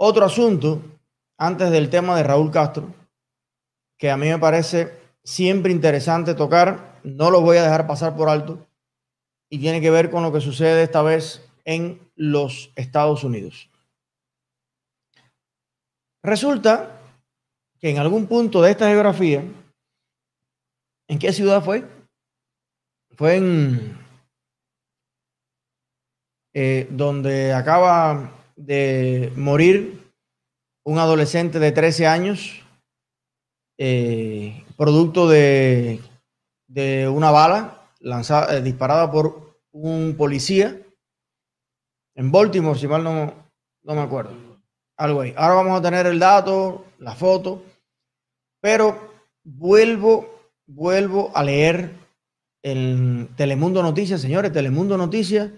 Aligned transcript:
Otro 0.00 0.24
asunto, 0.24 0.80
antes 1.36 1.72
del 1.72 1.90
tema 1.90 2.16
de 2.16 2.22
Raúl 2.22 2.52
Castro, 2.52 2.94
que 3.98 4.12
a 4.12 4.16
mí 4.16 4.28
me 4.28 4.38
parece 4.38 4.96
siempre 5.24 5.72
interesante 5.72 6.34
tocar, 6.34 7.00
no 7.02 7.32
lo 7.32 7.40
voy 7.40 7.56
a 7.56 7.64
dejar 7.64 7.88
pasar 7.88 8.16
por 8.16 8.28
alto, 8.28 8.64
y 9.50 9.58
tiene 9.58 9.80
que 9.80 9.90
ver 9.90 10.08
con 10.08 10.22
lo 10.22 10.32
que 10.32 10.40
sucede 10.40 10.84
esta 10.84 11.02
vez 11.02 11.44
en 11.64 12.00
los 12.14 12.70
Estados 12.76 13.24
Unidos. 13.24 13.68
Resulta 16.22 17.00
que 17.80 17.90
en 17.90 17.98
algún 17.98 18.28
punto 18.28 18.62
de 18.62 18.70
esta 18.70 18.88
geografía, 18.88 19.42
¿en 21.08 21.18
qué 21.18 21.32
ciudad 21.32 21.62
fue? 21.62 21.84
Fue 23.16 23.36
en 23.36 23.98
eh, 26.54 26.86
donde 26.88 27.52
acaba 27.52 28.37
de 28.58 29.32
morir 29.36 30.12
un 30.84 30.98
adolescente 30.98 31.60
de 31.60 31.70
13 31.70 32.06
años, 32.06 32.60
eh, 33.78 34.64
producto 34.76 35.28
de, 35.28 36.00
de, 36.66 37.08
una 37.08 37.30
bala 37.30 37.88
lanzada, 38.00 38.56
eh, 38.56 38.62
disparada 38.62 39.10
por 39.10 39.54
un 39.70 40.16
policía 40.18 40.76
en 42.16 42.32
Baltimore, 42.32 42.78
si 42.78 42.88
mal 42.88 43.04
no, 43.04 43.32
no 43.84 43.94
me 43.94 44.00
acuerdo. 44.00 44.32
Algo 44.96 45.20
ahí. 45.20 45.32
Ahora 45.36 45.54
vamos 45.54 45.78
a 45.78 45.82
tener 45.82 46.06
el 46.06 46.18
dato, 46.18 46.84
la 46.98 47.14
foto, 47.14 47.62
pero 48.60 49.12
vuelvo, 49.44 50.50
vuelvo 50.66 51.30
a 51.32 51.44
leer 51.44 51.92
el 52.62 53.28
Telemundo 53.36 53.84
Noticias, 53.84 54.20
señores, 54.20 54.52
Telemundo 54.52 54.98
Noticias 54.98 55.48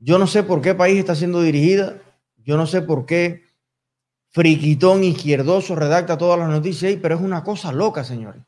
yo 0.00 0.18
no 0.18 0.26
sé 0.26 0.42
por 0.42 0.62
qué 0.62 0.74
país 0.74 0.98
está 0.98 1.14
siendo 1.14 1.42
dirigida. 1.42 2.00
Yo 2.38 2.56
no 2.56 2.66
sé 2.66 2.80
por 2.80 3.04
qué 3.04 3.44
friquitón 4.30 5.04
izquierdoso 5.04 5.76
redacta 5.76 6.16
todas 6.16 6.38
las 6.38 6.48
noticias 6.48 6.90
ahí, 6.90 6.96
pero 6.96 7.16
es 7.16 7.20
una 7.20 7.44
cosa 7.44 7.70
loca, 7.70 8.02
señores. 8.02 8.42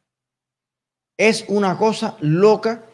Es 1.18 1.44
una 1.48 1.76
cosa 1.76 2.16
loca. 2.20 2.86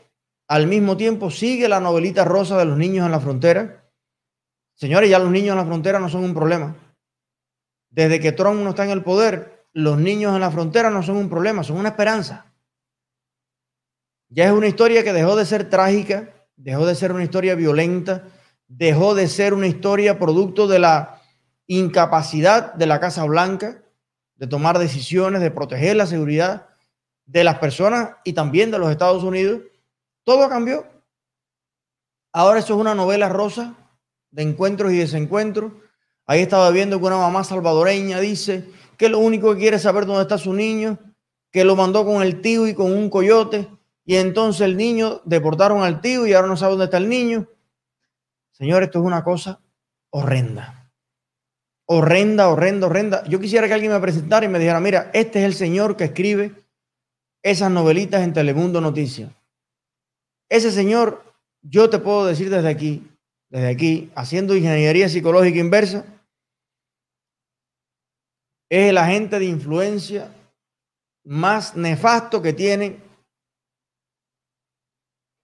Al 0.49 0.67
mismo 0.67 0.97
tiempo 0.97 1.31
sigue 1.31 1.69
la 1.69 1.79
novelita 1.79 2.25
rosa 2.25 2.59
de 2.59 2.65
los 2.65 2.77
niños 2.77 3.07
en 3.07 3.13
la 3.13 3.21
frontera. 3.21 3.85
Señores, 4.75 5.09
ya 5.09 5.21
los 5.21 5.31
niños 5.31 5.53
en 5.53 5.59
la 5.59 5.67
frontera 5.67 6.01
no 6.01 6.09
son 6.09 6.25
un 6.25 6.35
problema. 6.35 6.77
Desde 7.91 8.19
que 8.19 8.33
Trump 8.33 8.61
no 8.63 8.71
está 8.71 8.85
en 8.85 8.91
el 8.91 9.05
poder, 9.05 9.67
los 9.73 9.99
niños 9.99 10.35
en 10.35 10.41
la 10.41 10.51
frontera 10.51 10.91
no 10.91 11.03
son 11.05 11.17
un 11.17 11.29
problema, 11.29 11.63
son 11.63 11.77
una 11.77 11.91
esperanza. 11.91 12.53
Ya 14.29 14.47
es 14.47 14.53
una 14.53 14.67
historia 14.67 15.05
que 15.05 15.13
dejó 15.13 15.37
de 15.37 15.47
ser 15.47 15.71
trágica, 15.71 16.35
dejó 16.57 16.87
de 16.87 16.95
ser 16.95 17.13
una 17.13 17.25
historia 17.25 17.55
violenta, 17.55 18.25
dejó 18.69 19.15
de 19.15 19.27
ser 19.27 19.55
una 19.55 19.67
historia 19.67 20.19
producto 20.19 20.69
de 20.69 20.79
la 20.79 21.21
incapacidad 21.67 22.75
de 22.75 22.87
la 22.87 23.01
Casa 23.01 23.25
Blanca 23.25 23.83
de 24.37 24.47
tomar 24.47 24.79
decisiones, 24.79 25.41
de 25.41 25.51
proteger 25.51 25.97
la 25.97 26.07
seguridad 26.07 26.69
de 27.27 27.45
las 27.45 27.59
personas 27.59 28.11
y 28.25 28.35
también 28.35 28.71
de 28.71 28.79
los 28.79 28.91
Estados 28.91 29.25
Unidos. 29.25 29.63
Todo 30.25 30.49
cambió. 30.49 30.87
Ahora 32.33 32.61
eso 32.61 32.75
es 32.75 32.81
una 32.81 32.95
novela 32.95 33.29
rosa 33.29 33.75
de 34.31 34.43
encuentros 34.43 34.93
y 34.93 34.99
desencuentros. 34.99 35.73
Ahí 36.27 36.41
estaba 36.41 36.71
viendo 36.71 36.99
que 37.01 37.07
una 37.07 37.17
mamá 37.17 37.43
salvadoreña 37.43 38.21
dice 38.21 38.71
que 38.97 39.09
lo 39.09 39.19
único 39.19 39.53
que 39.53 39.61
quiere 39.61 39.77
es 39.77 39.83
saber 39.83 40.07
dónde 40.07 40.23
está 40.23 40.39
su 40.39 40.53
niño, 40.53 40.99
que 41.51 41.65
lo 41.65 41.75
mandó 41.75 42.05
con 42.05 42.23
el 42.23 42.41
tío 42.41 42.67
y 42.67 42.75
con 42.75 42.93
un 42.93 43.09
coyote, 43.09 43.69
y 44.05 44.17
entonces 44.17 44.63
el 44.63 44.77
niño 44.77 45.23
deportaron 45.25 45.83
al 45.83 46.01
tío 46.01 46.27
y 46.27 46.35
ahora 46.35 46.49
no 46.49 46.57
sabe 46.57 46.73
dónde 46.73 46.85
está 46.87 46.99
el 46.99 47.09
niño. 47.09 47.49
Señor, 48.59 48.83
esto 48.83 48.99
es 48.99 49.05
una 49.05 49.23
cosa 49.23 49.61
horrenda. 50.11 50.93
Horrenda, 51.87 52.49
horrenda, 52.49 52.89
horrenda. 52.89 53.25
Yo 53.29 53.39
quisiera 53.39 53.69
que 53.69 53.75
alguien 53.75 53.93
me 53.93 54.01
presentara 54.01 54.45
y 54.45 54.49
me 54.49 54.59
dijera, 54.59 54.81
mira, 54.81 55.11
este 55.15 55.39
es 55.39 55.45
el 55.45 55.55
señor 55.55 55.97
que 55.97 56.05
escribe 56.05 56.53
esas 57.43 57.71
novelitas 57.71 58.23
en 58.23 58.33
Telemundo 58.33 58.81
Noticias. 58.81 59.31
Ese 60.51 60.73
señor, 60.73 61.25
yo 61.63 61.89
te 61.89 62.01
puedo 62.01 62.27
decir 62.27 62.51
desde 62.51 62.69
aquí, 62.69 63.09
desde 63.49 63.69
aquí, 63.69 64.11
haciendo 64.17 64.57
ingeniería 64.57 65.09
psicológica 65.09 65.59
inversa, 65.61 66.05
es 68.69 68.91
el 68.91 68.99
agente 68.99 69.39
de 69.39 69.45
influencia 69.47 70.35
más 71.25 71.77
nefasto 71.77 72.43
que 72.43 72.53
tiene 72.53 73.01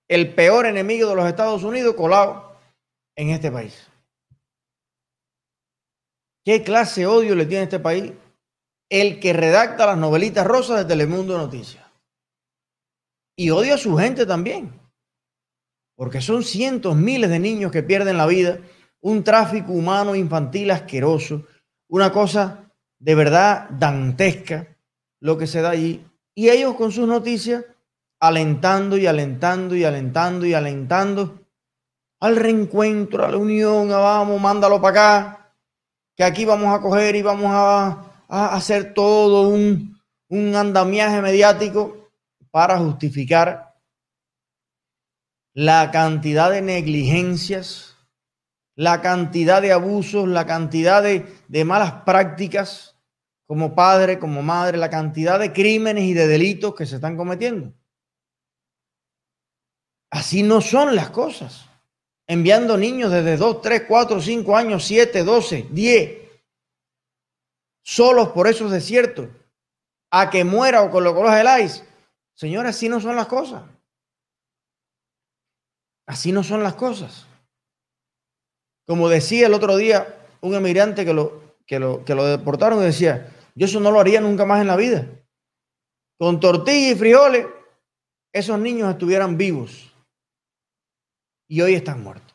el 0.09 0.35
peor 0.35 0.67
enemigo 0.67 1.09
de 1.09 1.17
los 1.17 1.27
Estados 1.27 1.63
Unidos 1.63 1.95
colado 1.95 2.44
en 3.17 3.31
este 3.31 3.51
país. 3.51 3.87
¿Qué 6.45 6.63
clase 6.63 7.03
de 7.03 7.07
odio 7.07 7.35
le 7.35 7.47
tiene 7.47 7.63
a 7.63 7.65
este 7.65 7.81
país? 7.81 8.13
El 8.91 9.19
que 9.19 9.33
redacta 9.33 9.87
las 9.87 9.97
novelitas 9.97 10.47
rosas 10.47 10.79
de 10.79 10.85
Telemundo 10.85 11.39
Noticias. 11.39 11.85
Y 13.37 13.51
odia 13.51 13.75
a 13.75 13.79
su 13.79 13.97
gente 13.97 14.27
también. 14.27 14.79
Porque 15.97 16.21
son 16.21 16.45
cientos, 16.45 16.95
miles 16.97 17.31
de 17.31 17.39
niños 17.39 17.73
que 17.73 17.83
pierden 17.83 18.19
la 18.19 18.27
vida. 18.27 18.59
Un 19.01 19.25
tráfico 19.25 19.73
humano 19.73 20.15
infantil 20.15 20.71
asqueroso. 20.71 21.47
Una 21.89 22.13
cosa 22.13 22.71
de 22.99 23.15
verdad 23.15 23.69
dantesca 23.71 24.77
lo 25.21 25.39
que 25.39 25.47
se 25.47 25.63
da 25.63 25.71
allí. 25.71 26.05
Y 26.35 26.51
ellos 26.51 26.75
con 26.75 26.93
sus 26.93 27.09
noticias 27.09 27.65
alentando 28.21 28.99
y 28.99 29.07
alentando 29.07 29.75
y 29.77 29.85
alentando 29.85 30.47
y 30.47 30.55
alentando 30.55 31.44
al 32.25 32.37
reencuentro, 32.37 33.23
a 33.23 33.31
la 33.31 33.37
unión, 33.37 33.91
vamos, 33.91 34.41
mándalo 34.41 34.81
para 34.81 34.93
acá, 34.93 35.55
que 36.17 36.25
aquí 36.25 36.47
vamos 36.47 36.75
a 36.75 36.81
coger 36.81 37.17
y 37.17 37.21
vamos 37.21 37.51
a, 37.53 38.11
hacer 38.27 38.95
todo 38.95 39.49
un, 39.49 40.01
un 40.29 40.57
andamiaje 40.57 41.21
mediático 41.21 42.11
para 42.51 42.79
justificar 42.79 43.75
la 45.53 45.91
cantidad 45.91 46.51
de 46.51 46.63
negligencias, 46.63 47.95
la 48.75 49.03
cantidad 49.03 49.61
de 49.61 49.73
abusos, 49.73 50.27
la 50.27 50.47
cantidad 50.47 51.03
de, 51.03 51.27
de, 51.49 51.65
malas 51.67 51.93
prácticas 52.07 52.97
como 53.47 53.75
padre, 53.75 54.19
como 54.19 54.41
madre, 54.41 54.79
la 54.79 54.89
cantidad 54.89 55.39
de 55.39 55.53
crímenes 55.53 56.05
y 56.05 56.15
de 56.15 56.27
delitos 56.27 56.75
que 56.75 56.87
se 56.87 56.97
están 56.97 57.19
cometiendo. 57.19 57.75
Así 60.11 60.43
no 60.43 60.63
son 60.63 60.97
las 60.97 61.11
cosas 61.11 61.69
enviando 62.27 62.77
niños 62.77 63.11
desde 63.11 63.37
2, 63.37 63.61
3, 63.61 63.83
4, 63.87 64.21
5 64.21 64.57
años, 64.57 64.85
7, 64.85 65.25
12, 65.25 65.67
10, 65.71 66.19
solos 67.83 68.29
por 68.29 68.47
esos 68.47 68.71
desiertos, 68.71 69.29
a 70.11 70.31
que 70.31 70.45
muera 70.45 70.83
o 70.83 70.91
con 70.91 71.05
lo 71.05 71.15
que 71.15 71.21
el 71.21 71.65
ice. 71.65 71.85
Señores, 72.35 72.77
así 72.77 72.89
no 72.89 73.01
son 73.01 73.17
las 73.17 73.27
cosas. 73.27 73.63
Así 76.07 76.33
no 76.33 76.43
son 76.43 76.63
las 76.63 76.75
cosas. 76.75 77.27
Como 78.87 79.09
decía 79.09 79.47
el 79.47 79.55
otro 79.55 79.77
día 79.77 80.19
un 80.41 80.55
emigrante 80.55 81.05
que 81.05 81.15
lo, 81.15 81.43
que 81.67 81.79
lo, 81.79 82.05
que 82.05 82.15
lo 82.15 82.25
deportaron 82.27 82.81
y 82.81 82.87
decía, 82.87 83.33
yo 83.55 83.67
eso 83.67 83.81
no 83.81 83.91
lo 83.91 84.01
haría 84.01 84.21
nunca 84.21 84.45
más 84.45 84.61
en 84.61 84.67
la 84.67 84.77
vida. 84.77 85.07
Con 86.19 86.39
tortilla 86.39 86.93
y 86.93 86.95
frijoles, 86.95 87.47
esos 88.33 88.59
niños 88.59 88.91
estuvieran 88.91 89.37
vivos 89.37 89.94
y 91.49 91.61
hoy 91.61 91.75
están 91.75 92.03
muertos. 92.03 92.35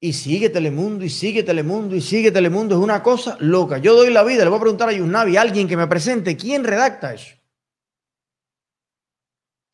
Y 0.00 0.12
sigue 0.12 0.48
Telemundo, 0.48 1.04
y 1.04 1.10
sigue 1.10 1.42
Telemundo, 1.42 1.96
y 1.96 2.00
sigue 2.00 2.30
Telemundo. 2.30 2.76
Es 2.76 2.80
una 2.80 3.02
cosa 3.02 3.36
loca. 3.40 3.78
Yo 3.78 3.94
doy 3.94 4.12
la 4.12 4.22
vida, 4.22 4.44
le 4.44 4.50
voy 4.50 4.58
a 4.58 4.62
preguntar 4.62 4.88
a 4.88 4.92
Yusnavi, 4.92 5.36
alguien 5.36 5.66
que 5.66 5.76
me 5.76 5.88
presente, 5.88 6.36
¿quién 6.36 6.62
redacta 6.62 7.14
eso? 7.14 7.34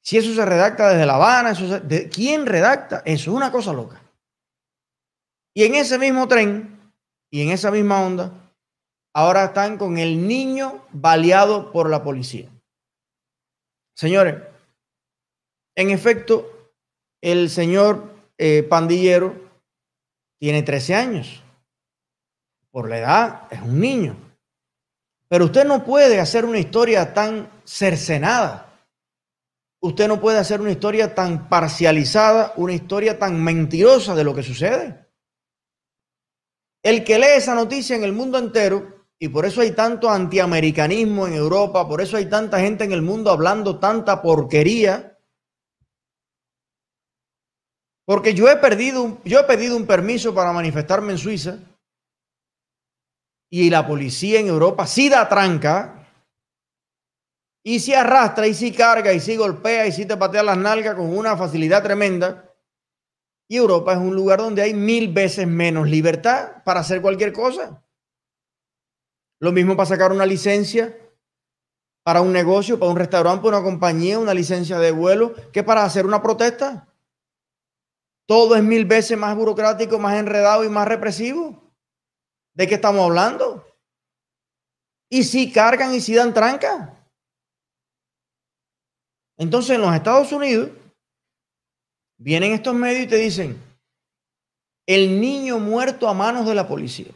Si 0.02 0.18
eso 0.18 0.34
se 0.34 0.44
redacta 0.44 0.90
desde 0.90 1.06
La 1.06 1.14
Habana, 1.14 1.50
eso 1.50 1.80
de, 1.80 2.08
¿quién 2.08 2.46
redacta 2.46 3.02
eso? 3.04 3.30
Es 3.30 3.36
una 3.36 3.50
cosa 3.50 3.72
loca. 3.72 4.02
Y 5.54 5.64
en 5.64 5.74
ese 5.74 5.98
mismo 5.98 6.26
tren, 6.26 6.92
y 7.30 7.42
en 7.42 7.50
esa 7.50 7.70
misma 7.70 8.04
onda, 8.04 8.52
ahora 9.14 9.46
están 9.46 9.78
con 9.78 9.98
el 9.98 10.26
niño 10.26 10.86
baleado 10.90 11.70
por 11.70 11.88
la 11.88 12.02
policía. 12.02 12.50
Señores, 13.94 14.42
en 15.76 15.90
efecto, 15.90 16.53
el 17.24 17.48
señor 17.48 18.14
eh, 18.36 18.62
pandillero 18.64 19.34
tiene 20.38 20.62
13 20.62 20.94
años. 20.94 21.42
Por 22.70 22.90
la 22.90 22.98
edad 22.98 23.42
es 23.50 23.62
un 23.62 23.80
niño. 23.80 24.14
Pero 25.28 25.46
usted 25.46 25.64
no 25.64 25.86
puede 25.86 26.20
hacer 26.20 26.44
una 26.44 26.58
historia 26.58 27.14
tan 27.14 27.50
cercenada. 27.64 28.78
Usted 29.80 30.06
no 30.06 30.20
puede 30.20 30.38
hacer 30.38 30.60
una 30.60 30.72
historia 30.72 31.14
tan 31.14 31.48
parcializada, 31.48 32.52
una 32.56 32.74
historia 32.74 33.18
tan 33.18 33.42
mentirosa 33.42 34.14
de 34.14 34.24
lo 34.24 34.34
que 34.34 34.42
sucede. 34.42 35.06
El 36.82 37.04
que 37.04 37.18
lee 37.18 37.36
esa 37.36 37.54
noticia 37.54 37.96
en 37.96 38.04
el 38.04 38.12
mundo 38.12 38.36
entero, 38.36 39.06
y 39.18 39.28
por 39.28 39.46
eso 39.46 39.62
hay 39.62 39.70
tanto 39.70 40.10
antiamericanismo 40.10 41.26
en 41.26 41.32
Europa, 41.32 41.88
por 41.88 42.02
eso 42.02 42.18
hay 42.18 42.26
tanta 42.26 42.60
gente 42.60 42.84
en 42.84 42.92
el 42.92 43.00
mundo 43.00 43.30
hablando 43.30 43.78
tanta 43.78 44.20
porquería, 44.20 45.13
porque 48.06 48.34
yo 48.34 48.48
he 48.48 48.56
perdido, 48.56 49.18
yo 49.24 49.40
he 49.40 49.44
pedido 49.44 49.76
un 49.76 49.86
permiso 49.86 50.34
para 50.34 50.52
manifestarme 50.52 51.12
en 51.12 51.18
Suiza 51.18 51.58
y 53.50 53.70
la 53.70 53.86
policía 53.86 54.40
en 54.40 54.48
Europa 54.48 54.86
sí 54.86 55.08
da 55.08 55.28
tranca 55.28 56.06
y 57.64 57.80
si 57.80 57.94
arrastra 57.94 58.46
y 58.46 58.54
si 58.54 58.72
carga 58.72 59.12
y 59.12 59.20
si 59.20 59.36
golpea 59.36 59.86
y 59.86 59.92
si 59.92 60.06
te 60.06 60.16
patea 60.16 60.42
las 60.42 60.58
nalgas 60.58 60.94
con 60.94 61.16
una 61.16 61.36
facilidad 61.36 61.82
tremenda. 61.82 62.50
Y 63.48 63.56
Europa 63.56 63.92
es 63.92 63.98
un 63.98 64.14
lugar 64.14 64.38
donde 64.38 64.62
hay 64.62 64.74
mil 64.74 65.12
veces 65.12 65.46
menos 65.46 65.88
libertad 65.88 66.62
para 66.64 66.80
hacer 66.80 67.00
cualquier 67.00 67.32
cosa. 67.32 67.82
Lo 69.40 69.52
mismo 69.52 69.76
para 69.76 69.86
sacar 69.86 70.12
una 70.12 70.26
licencia 70.26 70.98
para 72.04 72.20
un 72.20 72.32
negocio, 72.32 72.78
para 72.78 72.90
un 72.90 72.98
restaurante, 72.98 73.42
para 73.42 73.56
una 73.56 73.64
compañía, 73.64 74.18
una 74.18 74.34
licencia 74.34 74.78
de 74.78 74.92
vuelo, 74.92 75.34
que 75.52 75.62
para 75.62 75.84
hacer 75.84 76.04
una 76.04 76.22
protesta. 76.22 76.86
Todo 78.26 78.56
es 78.56 78.62
mil 78.62 78.84
veces 78.84 79.18
más 79.18 79.36
burocrático, 79.36 79.98
más 79.98 80.16
enredado 80.16 80.64
y 80.64 80.68
más 80.68 80.88
represivo. 80.88 81.60
¿De 82.54 82.66
qué 82.66 82.76
estamos 82.76 83.04
hablando? 83.04 83.66
Y 85.10 85.24
si 85.24 85.52
cargan 85.52 85.94
y 85.94 86.00
si 86.00 86.14
dan 86.14 86.32
tranca. 86.32 86.94
Entonces 89.36 89.76
en 89.76 89.82
los 89.82 89.94
Estados 89.94 90.32
Unidos 90.32 90.70
vienen 92.16 92.52
estos 92.52 92.74
medios 92.74 93.04
y 93.04 93.08
te 93.08 93.16
dicen, 93.16 93.60
el 94.86 95.20
niño 95.20 95.58
muerto 95.58 96.08
a 96.08 96.14
manos 96.14 96.46
de 96.46 96.54
la 96.54 96.66
policía. 96.66 97.12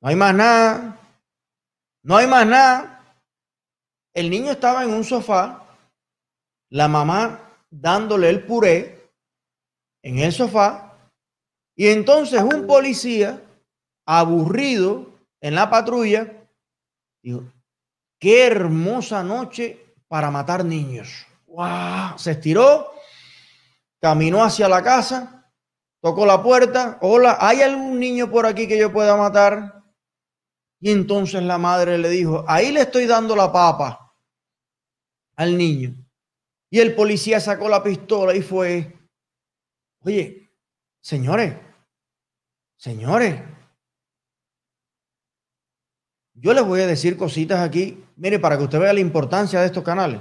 No 0.00 0.08
hay 0.08 0.16
más 0.16 0.34
nada. 0.34 0.98
No 2.02 2.16
hay 2.16 2.26
más 2.26 2.46
nada. 2.46 3.16
El 4.14 4.30
niño 4.30 4.52
estaba 4.52 4.84
en 4.84 4.90
un 4.90 5.04
sofá, 5.04 5.62
la 6.70 6.88
mamá 6.88 7.40
dándole 7.70 8.30
el 8.30 8.46
puré 8.46 8.95
en 10.06 10.20
el 10.20 10.32
sofá, 10.32 10.96
y 11.74 11.88
entonces 11.88 12.40
un 12.40 12.64
policía 12.64 13.42
aburrido 14.06 15.18
en 15.40 15.56
la 15.56 15.68
patrulla 15.68 16.48
dijo, 17.20 17.42
qué 18.20 18.46
hermosa 18.46 19.24
noche 19.24 19.96
para 20.06 20.30
matar 20.30 20.64
niños. 20.64 21.26
¡Wow! 21.48 22.16
Se 22.18 22.30
estiró, 22.30 22.92
caminó 24.00 24.44
hacia 24.44 24.68
la 24.68 24.80
casa, 24.80 25.50
tocó 26.00 26.24
la 26.24 26.40
puerta, 26.40 26.98
hola, 27.00 27.38
¿hay 27.40 27.62
algún 27.62 27.98
niño 27.98 28.30
por 28.30 28.46
aquí 28.46 28.68
que 28.68 28.78
yo 28.78 28.92
pueda 28.92 29.16
matar? 29.16 29.82
Y 30.78 30.92
entonces 30.92 31.42
la 31.42 31.58
madre 31.58 31.98
le 31.98 32.10
dijo, 32.10 32.44
ahí 32.46 32.70
le 32.70 32.82
estoy 32.82 33.06
dando 33.06 33.34
la 33.34 33.50
papa 33.50 34.14
al 35.34 35.58
niño. 35.58 35.96
Y 36.70 36.78
el 36.78 36.94
policía 36.94 37.40
sacó 37.40 37.68
la 37.68 37.82
pistola 37.82 38.36
y 38.36 38.42
fue, 38.42 38.95
oye, 40.06 40.50
señores, 41.00 41.54
señores, 42.76 43.42
yo 46.34 46.54
les 46.54 46.64
voy 46.64 46.80
a 46.80 46.86
decir 46.86 47.16
cositas 47.16 47.60
aquí, 47.60 48.04
mire, 48.16 48.38
para 48.38 48.56
que 48.56 48.64
usted 48.64 48.78
vea 48.78 48.92
la 48.92 49.00
importancia 49.00 49.60
de 49.60 49.66
estos 49.66 49.82
canales. 49.82 50.20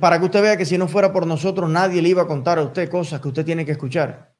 para 0.00 0.18
que 0.18 0.24
usted 0.24 0.42
vea 0.42 0.56
que 0.56 0.66
si 0.66 0.76
no 0.78 0.88
fuera 0.88 1.12
por 1.12 1.26
nosotros, 1.26 1.70
nadie 1.70 2.02
le 2.02 2.08
iba 2.08 2.22
a 2.22 2.26
contar 2.26 2.58
a 2.58 2.62
usted 2.62 2.90
cosas 2.90 3.20
que 3.20 3.28
usted 3.28 3.44
tiene 3.44 3.64
que 3.64 3.72
escuchar. 3.72 4.36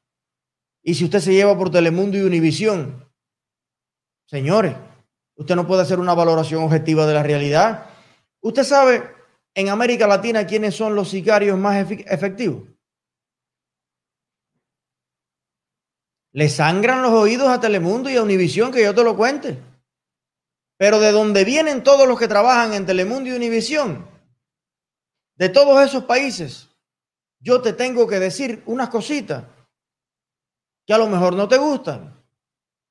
Y 0.83 0.93
si 0.95 1.05
usted 1.05 1.19
se 1.19 1.33
lleva 1.33 1.57
por 1.57 1.71
Telemundo 1.71 2.17
y 2.17 2.21
Univisión, 2.21 3.09
señores, 4.25 4.75
usted 5.35 5.55
no 5.55 5.67
puede 5.67 5.83
hacer 5.83 5.99
una 5.99 6.13
valoración 6.13 6.63
objetiva 6.63 7.05
de 7.05 7.13
la 7.13 7.23
realidad. 7.23 7.85
Usted 8.41 8.63
sabe 8.63 9.03
en 9.53 9.69
América 9.69 10.07
Latina 10.07 10.45
quiénes 10.45 10.75
son 10.75 10.95
los 10.95 11.09
sicarios 11.09 11.57
más 11.57 11.89
efectivos. 11.89 12.70
Le 16.33 16.49
sangran 16.49 17.01
los 17.01 17.11
oídos 17.11 17.49
a 17.49 17.59
Telemundo 17.59 18.09
y 18.09 18.15
a 18.15 18.23
Univisión 18.23 18.71
que 18.71 18.83
yo 18.83 18.95
te 18.95 19.03
lo 19.03 19.15
cuente. 19.15 19.57
Pero 20.77 20.99
de 20.99 21.11
dónde 21.11 21.43
vienen 21.45 21.83
todos 21.83 22.07
los 22.07 22.17
que 22.17 22.27
trabajan 22.27 22.73
en 22.73 22.85
Telemundo 22.85 23.29
y 23.29 23.33
Univisión, 23.33 24.07
de 25.35 25.49
todos 25.49 25.81
esos 25.81 26.05
países, 26.05 26.69
yo 27.39 27.61
te 27.61 27.73
tengo 27.73 28.07
que 28.07 28.19
decir 28.19 28.63
unas 28.65 28.89
cositas 28.89 29.43
que 30.85 30.93
a 30.93 30.97
lo 30.97 31.07
mejor 31.07 31.35
no 31.35 31.47
te 31.47 31.57
gustan. 31.57 32.15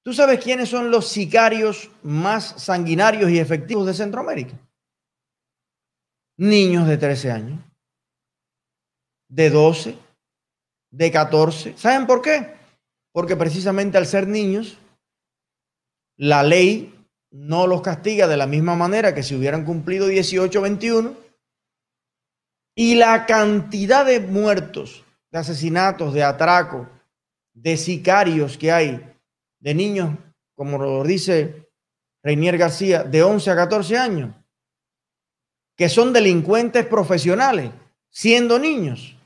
¿Tú 0.02 0.12
sabes 0.12 0.42
quiénes 0.42 0.68
son 0.68 0.90
los 0.90 1.08
sicarios 1.08 1.90
más 2.02 2.62
sanguinarios 2.62 3.30
y 3.30 3.38
efectivos 3.38 3.86
de 3.86 3.94
Centroamérica? 3.94 4.56
niños 6.40 6.88
de 6.88 6.96
13 6.96 7.30
años, 7.30 7.60
de 9.28 9.50
12, 9.50 9.98
de 10.90 11.10
14. 11.10 11.76
¿Saben 11.76 12.06
por 12.06 12.22
qué? 12.22 12.59
Porque 13.12 13.36
precisamente 13.36 13.98
al 13.98 14.06
ser 14.06 14.26
niños, 14.28 14.78
la 16.16 16.42
ley 16.42 16.94
no 17.30 17.66
los 17.66 17.82
castiga 17.82 18.26
de 18.26 18.36
la 18.36 18.46
misma 18.46 18.74
manera 18.74 19.14
que 19.14 19.22
si 19.22 19.34
hubieran 19.34 19.64
cumplido 19.64 20.06
18 20.06 20.60
21. 20.60 21.14
Y 22.74 22.94
la 22.94 23.26
cantidad 23.26 24.06
de 24.06 24.20
muertos, 24.20 25.04
de 25.30 25.38
asesinatos, 25.38 26.14
de 26.14 26.22
atracos, 26.22 26.86
de 27.52 27.76
sicarios 27.76 28.56
que 28.56 28.72
hay, 28.72 29.14
de 29.58 29.74
niños, 29.74 30.16
como 30.54 30.78
lo 30.78 31.04
dice 31.04 31.68
Reinier 32.22 32.58
García, 32.58 33.02
de 33.02 33.22
11 33.22 33.50
a 33.50 33.56
14 33.56 33.98
años, 33.98 34.34
que 35.76 35.88
son 35.88 36.12
delincuentes 36.12 36.86
profesionales, 36.86 37.70
siendo 38.10 38.58
niños. 38.58 39.16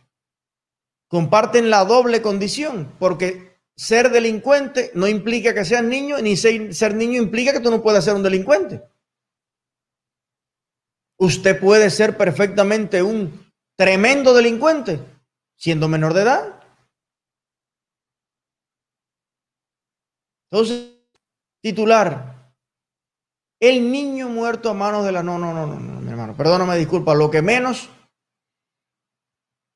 Comparten 1.09 1.71
la 1.71 1.85
doble 1.85 2.23
condición, 2.23 2.93
porque 2.99 3.54
ser 3.77 4.11
delincuente 4.11 4.91
no 4.95 5.09
implica 5.09 5.53
que 5.53 5.65
seas 5.65 5.83
niño, 5.83 6.19
ni 6.21 6.37
ser, 6.37 6.95
niño 6.95 7.21
implica 7.21 7.53
que 7.53 7.61
tú 7.61 7.71
no 7.71 7.83
puedas 7.83 8.05
ser 8.05 8.15
un 8.15 8.23
delincuente. 8.23 8.83
Usted 11.19 11.59
puede 11.61 11.91
ser 11.91 12.17
perfectamente 12.17 13.03
un 13.03 13.53
tremendo 13.77 14.35
delincuente 14.35 15.01
siendo 15.57 15.89
menor 15.89 16.15
de 16.15 16.23
edad. 16.23 16.61
Entonces, 20.51 20.93
titular, 21.61 22.53
el 23.61 23.91
niño 23.91 24.29
muerto 24.29 24.71
a 24.71 24.75
manos 24.75 25.05
de 25.05 25.13
la... 25.13 25.23
No, 25.23 25.39
no, 25.39 25.53
no, 25.53 25.67
no, 25.67 25.81
no, 25.81 26.01
mi 26.01 26.11
hermano. 26.11 26.37
Perdóname, 26.37 26.77
disculpa. 26.77 27.15
Lo 27.15 27.31
que 27.31 27.43
menos, 27.43 27.89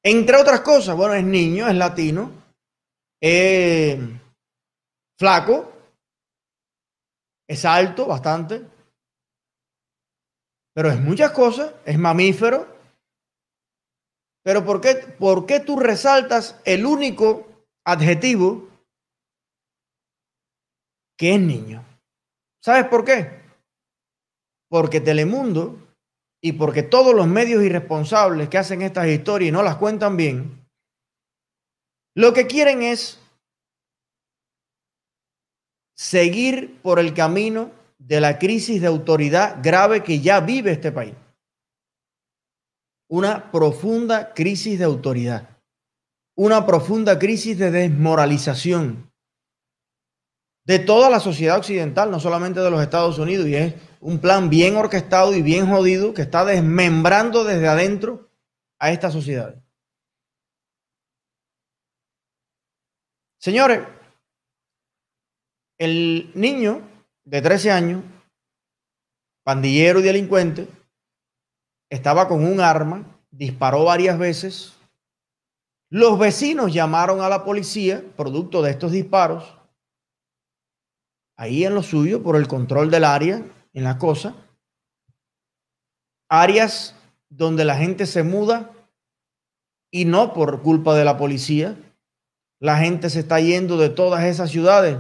entre 0.05 0.37
otras 0.37 0.61
cosas, 0.61 0.97
bueno, 0.97 1.15
es 1.15 1.25
niño, 1.25 1.67
es 1.69 1.75
latino, 1.75 2.38
es 3.21 3.99
flaco, 5.19 5.73
es 7.49 7.65
alto 7.65 8.07
bastante, 8.07 8.65
pero 10.75 10.91
es 10.91 11.01
muchas 11.01 11.33
cosas, 11.33 11.75
es 11.85 11.99
mamífero. 11.99 12.77
Pero 14.45 14.65
¿por 14.65 14.81
qué, 14.81 14.95
¿por 15.19 15.47
qué 15.47 15.61
tú 15.61 15.79
resaltas 15.79 16.61
el 16.65 16.87
único 16.87 17.47
adjetivo 17.85 18.69
que 21.19 21.35
es 21.35 21.41
niño? 21.41 21.85
¿Sabes 22.63 22.89
por 22.89 23.05
qué? 23.05 23.39
porque 24.69 25.01
Telemundo 25.01 25.79
y 26.41 26.53
porque 26.53 26.83
todos 26.83 27.15
los 27.15 27.27
medios 27.27 27.63
irresponsables 27.63 28.49
que 28.49 28.59
hacen 28.59 28.83
estas 28.83 29.09
historias 29.09 29.49
y 29.49 29.53
no 29.53 29.63
las 29.63 29.77
cuentan 29.77 30.17
bien, 30.17 30.68
lo 32.19 32.33
que 32.33 32.49
quieren 32.49 32.83
es 32.83 33.21
seguir 35.95 36.81
por 36.83 36.99
el 36.99 37.15
camino 37.15 37.71
de 37.97 38.21
la 38.21 38.41
crisis 38.41 38.81
de 38.81 38.89
autoridad 38.89 39.59
grave 39.63 40.03
que 40.03 40.19
ya 40.19 40.41
vive 40.41 40.73
este 40.73 40.91
país. 40.91 41.15
Una 43.09 43.53
profunda 43.53 44.35
crisis 44.35 44.81
de 44.81 44.85
autoridad, 44.85 45.49
una 46.37 46.67
profunda 46.67 47.21
crisis 47.21 47.57
de 47.57 47.71
desmoralización 47.71 49.13
de 50.65 50.81
toda 50.81 51.11
la 51.11 51.21
sociedad 51.21 51.59
occidental, 51.59 52.11
no 52.11 52.19
solamente 52.19 52.59
de 52.59 52.71
los 52.73 52.83
Estados 52.83 53.21
Unidos, 53.21 53.47
y 53.47 53.55
es 53.55 53.75
un 54.01 54.19
plan 54.19 54.51
bien 54.51 54.77
orquestado 54.77 55.37
y 55.37 55.43
bien 55.43 55.69
jodido 55.69 56.15
que 56.15 56.23
está 56.23 56.45
desmembrando 56.45 57.45
desde 57.45 57.69
adentro 57.69 58.29
a 58.81 58.91
esta 58.91 59.13
sociedad. 59.13 59.63
Señores, 63.39 63.87
el 65.79 66.33
niño 66.35 66.83
de 67.25 67.41
13 67.41 67.71
años, 67.71 68.03
pandillero 69.45 70.01
y 70.01 70.03
delincuente, 70.03 70.69
estaba 71.89 72.27
con 72.27 72.45
un 72.45 72.61
arma, 72.61 73.05
disparó 73.31 73.85
varias 73.85 74.19
veces. 74.19 74.77
Los 75.89 76.19
vecinos 76.19 76.73
llamaron 76.73 77.21
a 77.21 77.29
la 77.29 77.45
policía, 77.45 78.05
producto 78.17 78.61
de 78.61 78.73
estos 78.73 78.93
disparos, 78.93 79.57
ahí 81.37 81.65
en 81.65 81.75
lo 81.75 81.83
suyo, 81.83 82.23
por 82.23 82.37
el 82.37 82.49
control 82.49 82.91
del 82.91 83.05
área, 83.05 83.43
en 83.73 83.85
la 83.85 83.99
cosa. 83.99 84.35
Áreas 86.29 86.97
donde 87.29 87.65
la 87.65 87.77
gente 87.77 88.05
se 88.05 88.25
muda 88.25 88.73
y 89.91 90.05
no 90.05 90.35
por 90.35 90.61
culpa 90.63 90.95
de 90.95 91.05
la 91.05 91.17
policía. 91.17 91.77
La 92.61 92.79
gente 92.79 93.11
se 93.11 93.21
está 93.21 93.41
yendo 93.41 93.77
de 93.77 93.89
todas 93.89 94.25
esas 94.25 94.51
ciudades 94.51 94.99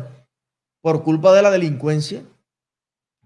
por 0.81 1.03
culpa 1.03 1.33
de 1.33 1.43
la 1.43 1.50
delincuencia, 1.50 2.23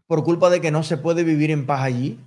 por 0.07 0.25
culpa 0.25 0.51
de 0.51 0.61
que 0.61 0.71
no 0.71 0.83
se 0.83 0.97
puede 0.97 1.25
vivir 1.25 1.51
en 1.51 1.67
paz 1.67 1.83
allí, 1.83 2.19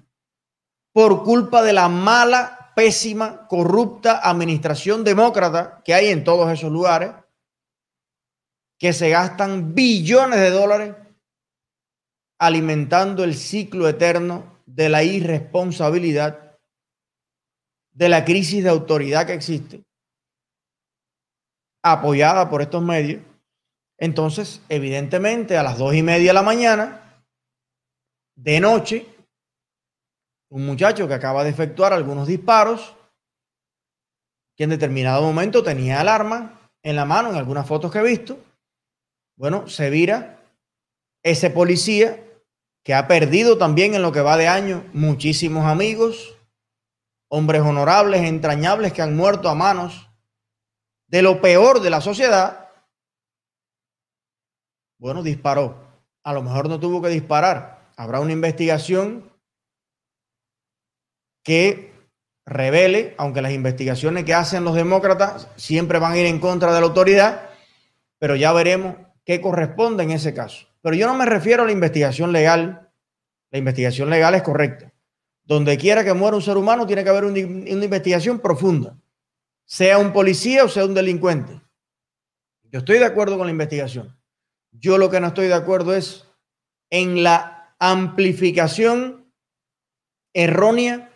por 0.93 1.23
culpa 1.23 1.61
de 1.63 1.73
la 1.73 1.89
mala, 1.89 2.71
pésima, 2.75 3.47
corrupta 3.47 4.19
administración 4.27 5.03
demócrata 5.03 5.81
que 5.83 5.93
hay 5.93 6.07
en 6.07 6.23
todos 6.23 6.51
esos 6.51 6.71
lugares, 6.71 7.11
que 8.77 8.93
se 8.93 9.09
gastan 9.09 9.73
billones 9.73 10.39
de 10.39 10.51
dólares 10.51 10.95
alimentando 12.37 13.23
el 13.23 13.35
ciclo 13.35 13.87
eterno 13.87 14.59
de 14.65 14.89
la 14.89 15.03
irresponsabilidad, 15.03 16.57
de 17.93 18.09
la 18.09 18.25
crisis 18.25 18.63
de 18.63 18.69
autoridad 18.69 19.25
que 19.25 19.33
existe, 19.33 19.83
apoyada 21.85 22.49
por 22.49 22.63
estos 22.63 22.81
medios. 22.81 23.21
Entonces, 23.99 24.61
evidentemente, 24.69 25.55
a 25.55 25.61
las 25.61 25.77
dos 25.77 25.93
y 25.93 26.01
media 26.01 26.31
de 26.31 26.33
la 26.33 26.41
mañana, 26.41 27.23
de 28.35 28.59
noche, 28.59 29.05
un 30.49 30.65
muchacho 30.65 31.07
que 31.07 31.13
acaba 31.13 31.43
de 31.43 31.51
efectuar 31.51 31.93
algunos 31.93 32.27
disparos, 32.27 32.95
que 34.57 34.63
en 34.63 34.71
determinado 34.71 35.21
momento 35.21 35.63
tenía 35.63 36.01
el 36.01 36.09
arma 36.09 36.59
en 36.81 36.95
la 36.95 37.05
mano, 37.05 37.29
en 37.29 37.35
algunas 37.35 37.67
fotos 37.67 37.91
que 37.91 37.99
he 37.99 38.03
visto, 38.03 38.39
bueno, 39.37 39.67
se 39.67 39.91
vira 39.91 40.39
ese 41.23 41.51
policía 41.51 42.19
que 42.83 42.95
ha 42.95 43.07
perdido 43.07 43.59
también 43.59 43.93
en 43.93 44.01
lo 44.01 44.11
que 44.11 44.21
va 44.21 44.37
de 44.37 44.47
año 44.47 44.83
muchísimos 44.93 45.65
amigos, 45.65 46.35
hombres 47.29 47.61
honorables, 47.61 48.23
entrañables 48.23 48.91
que 48.91 49.03
han 49.03 49.15
muerto 49.15 49.49
a 49.49 49.55
manos 49.55 50.09
de 51.15 51.21
lo 51.21 51.39
peor 51.39 51.79
de 51.79 51.89
la 51.89 52.01
sociedad, 52.01 52.71
bueno, 54.97 55.23
disparó. 55.23 55.77
A 56.25 56.33
lo 56.33 56.43
mejor 56.43 56.67
no 56.67 56.77
tuvo 56.77 57.01
que 57.01 57.07
disparar. 57.07 57.87
Habrá 57.95 58.19
una 58.19 58.33
investigación 58.33 59.31
que 61.41 61.93
revele, 62.45 63.15
aunque 63.17 63.41
las 63.41 63.53
investigaciones 63.53 64.25
que 64.25 64.33
hacen 64.33 64.65
los 64.65 64.75
demócratas 64.75 65.47
siempre 65.55 65.99
van 65.99 66.11
a 66.11 66.17
ir 66.17 66.25
en 66.25 66.41
contra 66.41 66.73
de 66.73 66.81
la 66.81 66.87
autoridad, 66.87 67.49
pero 68.19 68.35
ya 68.35 68.51
veremos 68.51 68.97
qué 69.23 69.39
corresponde 69.39 70.03
en 70.03 70.11
ese 70.11 70.33
caso. 70.33 70.67
Pero 70.81 70.97
yo 70.97 71.07
no 71.07 71.13
me 71.13 71.25
refiero 71.25 71.63
a 71.63 71.65
la 71.65 71.71
investigación 71.71 72.33
legal. 72.33 72.91
La 73.51 73.57
investigación 73.57 74.09
legal 74.09 74.35
es 74.35 74.41
correcta. 74.41 74.91
Donde 75.45 75.77
quiera 75.77 76.03
que 76.03 76.13
muera 76.13 76.35
un 76.35 76.43
ser 76.43 76.57
humano, 76.57 76.85
tiene 76.85 77.05
que 77.05 77.09
haber 77.09 77.23
una, 77.23 77.39
investigación 77.39 78.39
profunda, 78.39 78.97
sea 79.65 79.97
un 79.97 80.13
policía 80.13 80.63
o 80.63 80.69
sea 80.69 80.85
un 80.85 80.93
delincuente. 80.93 81.61
Yo 82.63 82.79
estoy 82.79 82.99
de 82.99 83.05
acuerdo 83.05 83.37
con 83.37 83.47
la 83.47 83.51
investigación. 83.51 84.19
Yo 84.71 84.97
lo 84.97 85.09
que 85.09 85.19
no 85.19 85.27
estoy 85.27 85.47
de 85.47 85.53
acuerdo 85.53 85.95
es 85.95 86.27
en 86.89 87.23
la 87.23 87.75
amplificación 87.79 89.33
errónea, 90.33 91.11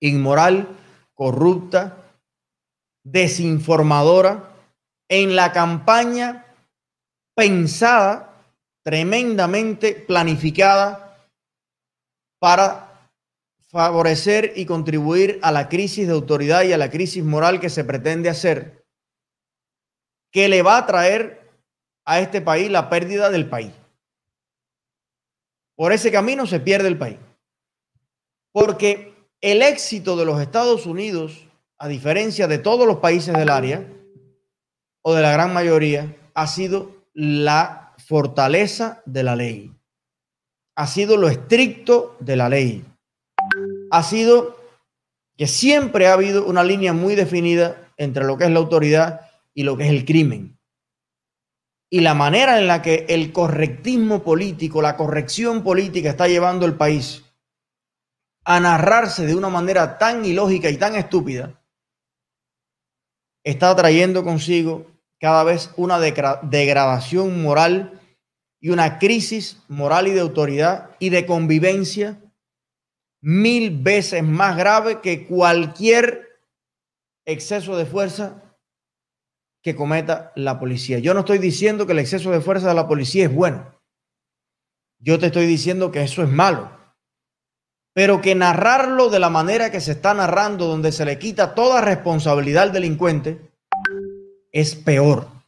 inmoral, 0.00 0.76
corrupta, 1.14 2.12
desinformadora, 3.04 4.52
en 5.08 5.36
la 5.36 5.52
campaña 5.52 6.46
pensada 7.34 8.28
tremendamente 8.84 9.94
planificada 9.94 11.16
para 12.40 12.87
favorecer 13.68 14.52
y 14.56 14.64
contribuir 14.66 15.38
a 15.42 15.52
la 15.52 15.68
crisis 15.68 16.06
de 16.06 16.14
autoridad 16.14 16.62
y 16.64 16.72
a 16.72 16.78
la 16.78 16.90
crisis 16.90 17.22
moral 17.22 17.60
que 17.60 17.70
se 17.70 17.84
pretende 17.84 18.28
hacer, 18.28 18.84
que 20.32 20.48
le 20.48 20.62
va 20.62 20.78
a 20.78 20.86
traer 20.86 21.50
a 22.04 22.20
este 22.20 22.40
país 22.40 22.70
la 22.70 22.88
pérdida 22.88 23.30
del 23.30 23.48
país. 23.48 23.72
Por 25.76 25.92
ese 25.92 26.10
camino 26.10 26.46
se 26.46 26.60
pierde 26.60 26.88
el 26.88 26.98
país. 26.98 27.18
Porque 28.52 29.14
el 29.40 29.62
éxito 29.62 30.16
de 30.16 30.24
los 30.24 30.40
Estados 30.40 30.86
Unidos, 30.86 31.46
a 31.78 31.86
diferencia 31.86 32.48
de 32.48 32.58
todos 32.58 32.86
los 32.86 32.96
países 32.96 33.34
del 33.34 33.50
área, 33.50 33.86
o 35.02 35.14
de 35.14 35.22
la 35.22 35.30
gran 35.30 35.52
mayoría, 35.52 36.16
ha 36.34 36.46
sido 36.46 37.04
la 37.12 37.94
fortaleza 38.06 39.02
de 39.04 39.22
la 39.22 39.36
ley. 39.36 39.72
Ha 40.74 40.86
sido 40.86 41.16
lo 41.16 41.28
estricto 41.28 42.16
de 42.20 42.36
la 42.36 42.48
ley. 42.48 42.84
Ha 43.90 44.02
sido 44.02 44.56
que 45.36 45.46
siempre 45.46 46.08
ha 46.08 46.14
habido 46.14 46.46
una 46.46 46.64
línea 46.64 46.92
muy 46.92 47.14
definida 47.14 47.90
entre 47.96 48.24
lo 48.24 48.36
que 48.36 48.44
es 48.44 48.50
la 48.50 48.58
autoridad 48.58 49.20
y 49.54 49.62
lo 49.62 49.76
que 49.76 49.84
es 49.84 49.90
el 49.90 50.04
crimen. 50.04 50.58
Y 51.90 52.00
la 52.00 52.14
manera 52.14 52.58
en 52.58 52.66
la 52.66 52.82
que 52.82 53.06
el 53.08 53.32
correctismo 53.32 54.22
político, 54.22 54.82
la 54.82 54.96
corrección 54.96 55.62
política 55.62 56.10
está 56.10 56.28
llevando 56.28 56.66
el 56.66 56.74
país 56.74 57.24
a 58.44 58.60
narrarse 58.60 59.26
de 59.26 59.34
una 59.34 59.48
manera 59.48 59.98
tan 59.98 60.24
ilógica 60.24 60.70
y 60.70 60.76
tan 60.76 60.96
estúpida, 60.96 61.62
está 63.44 63.74
trayendo 63.74 64.24
consigo 64.24 64.86
cada 65.20 65.44
vez 65.44 65.70
una 65.76 65.98
degradación 65.98 67.42
moral 67.42 68.00
y 68.60 68.70
una 68.70 68.98
crisis 68.98 69.62
moral 69.68 70.08
y 70.08 70.12
de 70.12 70.20
autoridad 70.20 70.90
y 70.98 71.10
de 71.10 71.26
convivencia 71.26 72.20
mil 73.20 73.82
veces 73.82 74.22
más 74.22 74.56
grave 74.56 75.00
que 75.00 75.26
cualquier 75.26 76.40
exceso 77.24 77.76
de 77.76 77.86
fuerza 77.86 78.42
que 79.62 79.74
cometa 79.74 80.32
la 80.36 80.58
policía. 80.58 80.98
Yo 80.98 81.14
no 81.14 81.20
estoy 81.20 81.38
diciendo 81.38 81.86
que 81.86 81.92
el 81.92 81.98
exceso 81.98 82.30
de 82.30 82.40
fuerza 82.40 82.68
de 82.68 82.74
la 82.74 82.88
policía 82.88 83.24
es 83.24 83.34
bueno. 83.34 83.74
Yo 84.98 85.18
te 85.18 85.26
estoy 85.26 85.46
diciendo 85.46 85.90
que 85.90 86.02
eso 86.02 86.22
es 86.22 86.28
malo. 86.28 86.70
Pero 87.92 88.20
que 88.20 88.34
narrarlo 88.34 89.10
de 89.10 89.18
la 89.18 89.30
manera 89.30 89.70
que 89.70 89.80
se 89.80 89.92
está 89.92 90.14
narrando, 90.14 90.66
donde 90.66 90.92
se 90.92 91.04
le 91.04 91.18
quita 91.18 91.54
toda 91.54 91.80
responsabilidad 91.80 92.64
al 92.64 92.72
delincuente, 92.72 93.50
es 94.52 94.74
peor 94.74 95.38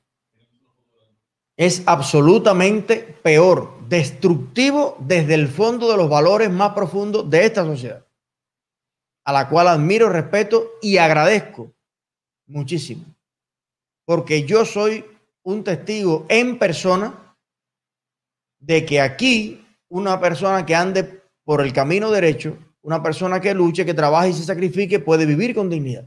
es 1.60 1.82
absolutamente 1.84 2.96
peor, 3.22 3.74
destructivo 3.90 4.96
desde 5.00 5.34
el 5.34 5.48
fondo 5.48 5.90
de 5.90 5.96
los 5.96 6.08
valores 6.08 6.48
más 6.48 6.74
profundos 6.74 7.28
de 7.28 7.44
esta 7.44 7.64
sociedad, 7.64 8.06
a 9.24 9.32
la 9.32 9.48
cual 9.48 9.66
admiro, 9.66 10.08
respeto 10.08 10.70
y 10.80 10.96
agradezco 10.96 11.74
muchísimo, 12.46 13.04
porque 14.04 14.44
yo 14.44 14.64
soy 14.64 15.04
un 15.42 15.64
testigo 15.64 16.24
en 16.28 16.56
persona 16.56 17.36
de 18.60 18.86
que 18.86 19.00
aquí 19.00 19.66
una 19.88 20.20
persona 20.20 20.64
que 20.64 20.76
ande 20.76 21.22
por 21.42 21.60
el 21.60 21.72
camino 21.72 22.12
derecho, 22.12 22.56
una 22.82 23.02
persona 23.02 23.40
que 23.40 23.54
luche, 23.54 23.84
que 23.84 23.92
trabaje 23.92 24.28
y 24.28 24.34
se 24.34 24.44
sacrifique, 24.44 25.00
puede 25.00 25.26
vivir 25.26 25.52
con 25.52 25.68
dignidad. 25.68 26.06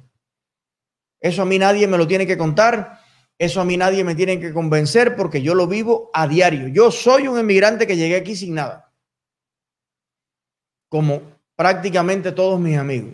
Eso 1.20 1.42
a 1.42 1.46
mí 1.46 1.60
nadie 1.60 1.86
me 1.86 1.98
lo 1.98 2.08
tiene 2.08 2.25
que 2.25 2.38
contar 2.38 3.03
eso 3.38 3.62
a 3.62 3.66
mí 3.66 3.78
nadie 3.78 4.04
me 4.04 4.16
tiene 4.16 4.40
que 4.40 4.54
convencer 4.54 5.16
porque 5.16 5.42
yo 5.42 5.56
lo 5.56 5.68
vivo 5.68 6.10
a 6.13 6.28
diario. 6.28 6.68
Yo 6.68 6.92
soy 6.92 7.28
un 7.28 7.38
emigrante 7.38 7.88
que 7.88 7.98
llegué 7.98 8.16
aquí 8.16 8.36
sin 8.36 8.54
nada. 8.54 8.92
Como 10.90 11.22
prácticamente 11.56 12.32
todos 12.32 12.60
mis 12.60 12.78
amigos. 12.78 13.13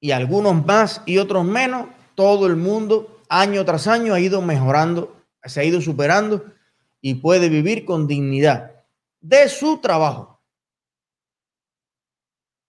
Y 0.00 0.10
algunos 0.10 0.64
más 0.64 1.02
y 1.06 1.18
otros 1.18 1.44
menos. 1.44 1.88
Todo 2.14 2.46
el 2.46 2.56
mundo, 2.56 3.20
año 3.28 3.64
tras 3.64 3.86
año, 3.86 4.14
ha 4.14 4.20
ido 4.20 4.40
mejorando, 4.40 5.16
se 5.44 5.60
ha 5.60 5.64
ido 5.64 5.80
superando 5.80 6.44
y 7.00 7.16
puede 7.16 7.48
vivir 7.48 7.84
con 7.84 8.06
dignidad 8.06 8.84
de 9.20 9.48
su 9.48 9.78
trabajo. 9.78 10.40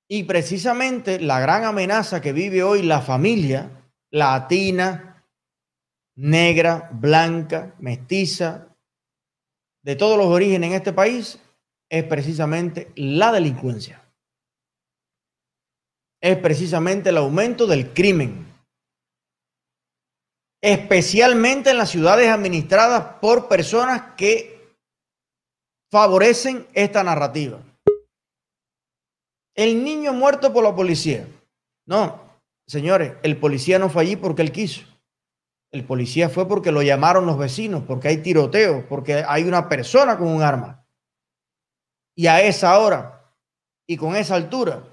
Y 0.10 0.24
precisamente 0.24 1.20
la 1.20 1.40
gran 1.40 1.66
amenaza 1.66 2.22
que 2.22 2.34
vive 2.34 2.64
hoy 2.64 2.82
la 2.82 3.02
familia 3.02 3.72
latina, 4.10 5.17
negra, 6.18 6.90
blanca, 6.92 7.76
mestiza, 7.80 8.76
de 9.84 9.96
todos 9.96 10.18
los 10.18 10.28
orígenes 10.28 10.72
en 10.72 10.76
este 10.76 10.92
país, 10.92 11.40
es 11.90 12.04
precisamente 12.04 12.92
la 12.96 13.32
delincuencia. 13.32 14.04
Es 16.22 16.38
precisamente 16.38 17.10
el 17.10 17.18
aumento 17.18 17.68
del 17.68 17.94
crimen. 17.94 18.46
Especialmente 20.62 21.70
en 21.70 21.78
las 21.78 21.90
ciudades 21.90 22.30
administradas 22.30 23.20
por 23.22 23.48
personas 23.48 24.16
que 24.18 24.76
favorecen 25.90 26.68
esta 26.74 27.04
narrativa. 27.04 27.62
El 29.56 29.84
niño 29.84 30.14
muerto 30.14 30.52
por 30.52 30.64
la 30.64 30.76
policía. 30.76 31.28
No, 31.86 32.20
señores, 32.66 33.14
el 33.24 33.38
policía 33.38 33.80
no 33.80 33.90
fue 33.90 34.02
allí 34.02 34.16
porque 34.16 34.42
él 34.42 34.52
quiso. 34.52 34.97
El 35.78 35.86
policía 35.86 36.28
fue 36.28 36.48
porque 36.48 36.72
lo 36.72 36.82
llamaron 36.82 37.28
los 37.28 37.38
vecinos, 37.38 37.84
porque 37.86 38.08
hay 38.08 38.18
tiroteo, 38.18 38.88
porque 38.90 39.24
hay 39.28 39.44
una 39.44 39.70
persona 39.70 40.18
con 40.18 40.28
un 40.28 40.42
arma. 40.42 40.84
Y 42.16 42.26
a 42.26 42.42
esa 42.42 42.80
hora 42.80 43.32
y 43.86 43.96
con 43.96 44.16
esa 44.16 44.34
altura, 44.34 44.84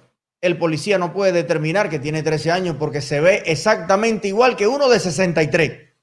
el 0.42 0.58
policía 0.58 0.98
no 0.98 1.14
puede 1.14 1.32
determinar 1.32 1.88
que 1.88 1.98
tiene 1.98 2.22
13 2.22 2.50
años 2.50 2.76
porque 2.78 3.00
se 3.00 3.18
ve 3.22 3.44
exactamente 3.46 4.28
igual 4.28 4.56
que 4.56 4.66
uno 4.66 4.90
de 4.90 5.00
63 5.00 5.94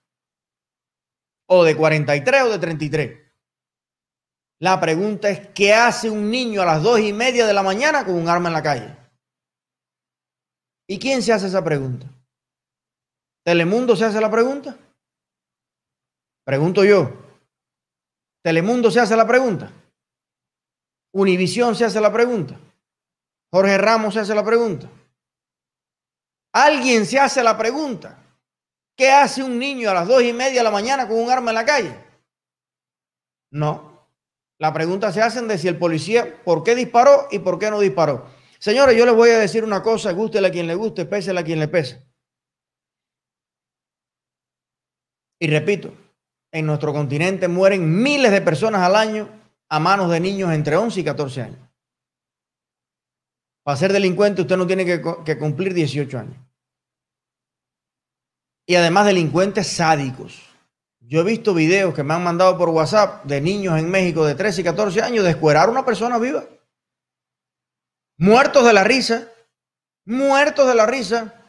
o 1.48 1.64
de 1.64 1.76
43 1.76 2.42
o 2.42 2.50
de 2.50 2.58
33. 2.58 3.20
La 4.62 4.80
pregunta 4.80 5.30
es, 5.30 5.48
¿qué 5.50 5.76
hace 5.76 6.10
un 6.10 6.32
niño 6.32 6.64
a 6.64 6.66
las 6.66 6.82
dos 6.82 7.00
y 7.00 7.14
media 7.14 7.46
de 7.46 7.54
la 7.54 7.62
mañana 7.62 8.04
con 8.04 8.16
un 8.16 8.28
arma 8.28 8.50
en 8.50 8.54
la 8.54 8.64
calle? 8.64 8.98
¿Y 10.88 10.98
quién 10.98 11.22
se 11.22 11.34
hace 11.34 11.46
esa 11.46 11.64
pregunta? 11.64 12.11
¿Telemundo 13.44 13.96
se 13.96 14.06
hace 14.06 14.22
la 14.22 14.30
pregunta? 14.30 14.78
Pregunto 16.46 16.84
yo. 16.84 17.12
¿Telemundo 18.44 18.92
se 18.92 19.00
hace 19.00 19.16
la 19.16 19.28
pregunta? 19.28 19.72
¿Univisión 21.14 21.76
se 21.76 21.86
hace 21.86 22.00
la 22.00 22.12
pregunta? 22.12 22.60
¿Jorge 23.52 23.78
Ramos 23.78 24.14
se 24.14 24.22
hace 24.22 24.36
la 24.36 24.46
pregunta? 24.46 24.90
¿Alguien 26.54 27.06
se 27.06 27.20
hace 27.20 27.44
la 27.44 27.58
pregunta? 27.58 28.18
¿Qué 28.96 29.10
hace 29.10 29.44
un 29.44 29.58
niño 29.58 29.90
a 29.90 29.94
las 29.94 30.08
dos 30.08 30.22
y 30.24 30.34
media 30.34 30.60
de 30.60 30.64
la 30.64 30.72
mañana 30.72 31.08
con 31.08 31.18
un 31.18 31.30
arma 31.30 31.52
en 31.52 31.56
la 31.56 31.66
calle? 31.66 31.98
No. 33.52 34.08
La 34.60 34.72
pregunta 34.74 35.12
se 35.12 35.22
hacen 35.22 35.48
de 35.48 35.58
si 35.58 35.68
el 35.68 35.80
policía, 35.80 36.42
¿por 36.44 36.64
qué 36.64 36.76
disparó 36.76 37.28
y 37.32 37.40
por 37.40 37.58
qué 37.58 37.72
no 37.72 37.80
disparó? 37.80 38.28
Señores, 38.60 38.96
yo 38.96 39.06
les 39.06 39.16
voy 39.16 39.32
a 39.32 39.40
decir 39.40 39.64
una 39.64 39.82
cosa, 39.82 40.12
gústele 40.12 40.48
a 40.48 40.52
quien 40.52 40.68
le 40.68 40.76
guste, 40.76 41.06
pésele 41.06 41.40
a 41.40 41.44
quien 41.44 41.60
le 41.60 41.68
pese. 41.68 42.11
Y 45.42 45.48
repito, 45.48 45.92
en 46.52 46.68
nuestro 46.68 46.94
continente 46.94 47.48
mueren 47.48 48.04
miles 48.04 48.32
de 48.32 48.42
personas 48.42 48.84
al 48.84 48.96
año 48.96 49.28
a 49.70 49.80
manos 49.80 50.12
de 50.12 50.20
niños 50.20 50.54
entre 50.54 50.78
11 50.78 51.00
y 51.00 51.04
14 51.04 51.42
años. 51.42 51.60
Para 53.64 53.76
ser 53.76 53.92
delincuente 53.92 54.44
usted 54.44 54.56
no 54.56 54.68
tiene 54.68 54.86
que, 54.86 55.38
cumplir 55.40 55.74
18 55.74 56.20
años. 56.20 56.38
Y 58.68 58.76
además 58.76 59.08
delincuentes 59.08 59.66
sádicos. 59.66 60.44
Yo 61.00 61.22
he 61.22 61.24
visto 61.24 61.56
videos 61.56 61.96
que 61.96 62.04
me 62.04 62.14
han 62.14 62.24
mandado 62.24 62.56
por 62.56 62.70
WhatsApp 62.70 63.26
de 63.26 63.42
niños 63.42 63.80
en 63.80 63.90
México 63.90 64.24
de 64.24 64.36
13 64.36 64.62
y 64.62 64.64
14 64.64 65.02
años 65.02 65.26
descuerar 65.26 65.70
a 65.70 65.72
una 65.72 65.84
persona 65.84 66.20
viva. 66.20 66.46
Muertos 68.18 68.64
de 68.64 68.74
la 68.74 68.84
risa. 68.84 69.28
Muertos 70.06 70.68
de 70.68 70.76
la 70.76 70.86
risa. 70.86 71.41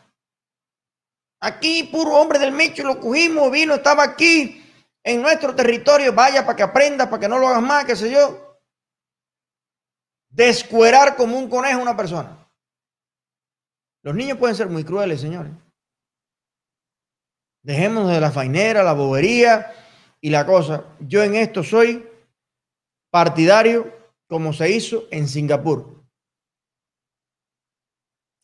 Aquí, 1.44 1.82
puro 1.82 2.12
hombre 2.12 2.38
del 2.38 2.52
Micho, 2.52 2.84
lo 2.84 3.00
cogimos, 3.00 3.50
vino, 3.50 3.74
estaba 3.74 4.04
aquí 4.04 4.64
en 5.02 5.20
nuestro 5.20 5.56
territorio. 5.56 6.12
Vaya 6.12 6.46
para 6.46 6.54
que 6.54 6.62
aprenda, 6.62 7.10
para 7.10 7.18
que 7.18 7.28
no 7.28 7.36
lo 7.36 7.48
hagas 7.48 7.62
más, 7.62 7.84
qué 7.84 7.96
sé 7.96 8.12
yo. 8.12 8.60
Descuerar 10.30 11.16
como 11.16 11.36
un 11.36 11.50
conejo 11.50 11.80
a 11.80 11.82
una 11.82 11.96
persona. 11.96 12.48
Los 14.04 14.14
niños 14.14 14.38
pueden 14.38 14.54
ser 14.54 14.68
muy 14.68 14.84
crueles, 14.84 15.20
señores. 15.20 15.52
Dejemos 17.64 18.08
de 18.08 18.20
la 18.20 18.30
fainera, 18.30 18.84
la 18.84 18.92
bobería 18.92 19.74
y 20.20 20.30
la 20.30 20.46
cosa. 20.46 20.84
Yo 21.00 21.24
en 21.24 21.34
esto 21.34 21.64
soy 21.64 22.08
partidario 23.10 23.92
como 24.28 24.52
se 24.52 24.70
hizo 24.70 25.08
en 25.10 25.26
Singapur. 25.26 26.01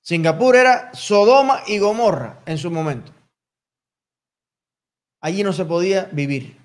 Singapur 0.08 0.56
era 0.56 0.90
Sodoma 0.94 1.64
y 1.66 1.76
Gomorra 1.76 2.40
en 2.46 2.56
su 2.56 2.70
momento. 2.70 3.12
Allí 5.20 5.44
no 5.44 5.52
se 5.52 5.66
podía 5.66 6.08
vivir. 6.12 6.56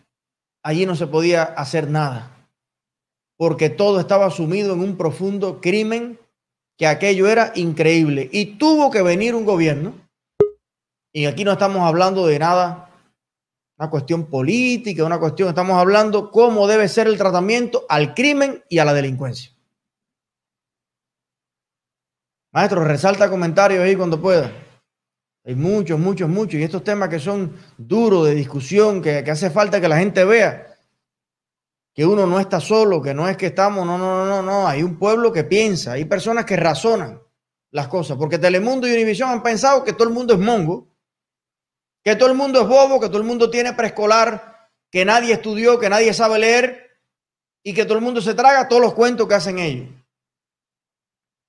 Allí 0.64 0.86
no 0.86 0.96
se 0.96 1.08
podía 1.08 1.44
hacer 1.44 1.90
nada. 1.90 2.48
Porque 3.38 3.70
todo 3.70 4.00
estaba 4.00 4.30
sumido 4.30 4.74
en 4.74 4.80
un 4.80 4.96
profundo 4.96 5.60
crimen 5.60 6.18
que 6.78 6.88
aquello 6.88 7.28
era 7.28 7.52
increíble. 7.56 8.30
Y 8.32 8.58
tuvo 8.58 8.90
que 8.92 9.02
venir 9.02 9.36
un 9.36 9.44
gobierno 9.44 9.94
y 11.12 11.26
aquí 11.26 11.44
no 11.44 11.52
estamos 11.52 11.82
hablando 11.82 12.26
de 12.26 12.40
nada, 12.40 12.92
una 13.78 13.90
cuestión 13.90 14.28
política, 14.28 15.04
una 15.04 15.20
cuestión, 15.20 15.50
estamos 15.50 15.78
hablando 15.78 16.32
cómo 16.32 16.66
debe 16.66 16.88
ser 16.88 17.08
el 17.08 17.18
tratamiento 17.18 17.86
al 17.90 18.14
crimen 18.14 18.64
y 18.70 18.78
a 18.78 18.86
la 18.86 18.94
delincuencia. 18.94 19.53
Maestro, 22.54 22.84
resalta 22.86 23.30
comentarios 23.30 23.84
ahí 23.84 23.96
cuando 23.96 24.22
pueda. 24.22 24.52
Hay 25.44 25.56
muchos, 25.56 26.00
muchos, 26.00 26.30
muchos. 26.30 26.56
Y 26.56 26.64
estos 26.64 26.84
temas 26.84 27.10
que 27.10 27.20
son 27.20 27.54
duros 27.78 28.28
de 28.28 28.36
discusión, 28.36 29.02
que, 29.02 29.18
hace 29.30 29.50
falta 29.50 29.82
que 29.82 29.90
la 29.90 29.98
gente 29.98 30.24
vea 30.24 30.70
que 31.94 32.06
uno 32.06 32.26
no 32.26 32.40
está 32.40 32.60
solo, 32.60 33.02
que 33.02 33.14
no 33.14 33.28
es 33.28 33.36
que 33.36 33.48
estamos, 33.48 33.86
no, 33.86 33.98
no, 33.98 34.26
no, 34.26 34.26
no, 34.26 34.42
no. 34.42 34.68
Hay 34.68 34.82
un 34.82 34.98
pueblo 34.98 35.34
que 35.34 35.44
piensa, 35.44 35.94
hay 35.94 36.06
personas 36.06 36.46
que 36.46 36.56
razonan 36.56 37.22
las 37.72 37.88
cosas. 37.88 38.18
Porque 38.18 38.38
Telemundo 38.38 38.88
y 38.88 38.94
Univisión 38.94 39.30
han 39.30 39.44
pensado 39.44 39.84
que 39.84 39.94
todo 39.94 40.08
el 40.08 40.14
mundo 40.14 40.34
es 40.36 40.40
mongo 40.40 40.94
que 42.04 42.16
todo 42.16 42.30
el 42.30 42.36
mundo 42.36 42.62
es 42.62 42.68
bobo, 42.68 43.00
que 43.00 43.08
todo 43.08 43.20
el 43.20 43.24
mundo 43.24 43.50
tiene 43.50 43.74
preescolar, 43.74 44.70
que 44.92 45.06
nadie 45.06 45.34
estudió, 45.34 45.80
que 45.80 45.90
nadie 45.90 46.14
sabe 46.14 46.38
leer 46.38 47.00
y 47.64 47.74
que 47.74 47.86
todo 47.86 47.98
el 47.98 48.04
mundo 48.04 48.22
se 48.22 48.34
traga 48.34 48.68
todos 48.68 48.82
los 48.82 48.94
cuentos 48.94 49.28
que 49.28 49.36
hacen 49.36 49.58
ellos. 49.58 49.88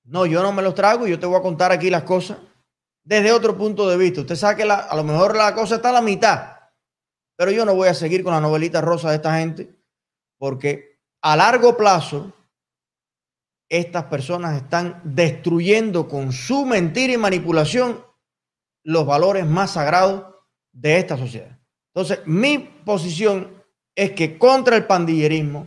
No, 0.05 0.27
yo 0.27 0.43
no 0.43 0.53
me 0.53 0.63
los 0.63 0.75
trago 0.75 1.07
y 1.07 1.11
yo 1.11 1.19
te 1.19 1.27
voy 1.27 1.39
a 1.39 1.43
contar 1.43 1.73
aquí 1.73 1.91
las 1.91 2.05
cosas 2.05 2.39
desde 3.03 3.33
otro 3.33 3.57
punto 3.57 3.89
de 3.89 3.97
vista. 3.97 4.21
Usted 4.21 4.37
sabe 4.37 4.57
que 4.57 4.71
a 4.71 4.97
lo 4.97 5.05
mejor 5.05 5.37
la 5.37 5.55
cosa 5.55 5.77
está 5.77 5.91
a 5.91 5.93
la 5.93 6.03
mitad, 6.03 6.57
pero 7.37 7.51
yo 7.51 7.65
no 7.65 7.75
voy 7.75 7.89
a 7.89 7.95
seguir 7.95 8.23
con 8.23 8.33
la 8.33 8.41
novelita 8.41 8.81
rosa 8.81 9.11
de 9.11 9.17
esta 9.17 9.39
gente 9.39 9.75
porque 10.39 11.01
a 11.23 11.37
largo 11.37 11.77
plazo 11.77 12.33
estas 13.69 14.05
personas 14.05 14.63
están 14.63 15.01
destruyendo 15.05 16.07
con 16.07 16.33
su 16.33 16.67
mentira 16.67 17.15
y 17.15 17.19
manipulación 17.19 18.05
los 18.85 19.07
valores 19.07 19.47
más 19.47 19.73
sagrados 19.73 20.35
de 20.71 20.99
esta 20.99 21.17
sociedad. 21.17 21.59
Entonces, 21.95 22.21
mi 22.27 22.59
posición 22.59 23.65
es 23.95 24.13
que 24.13 24.37
contra 24.37 24.77
el 24.77 24.87
pandillerismo, 24.87 25.67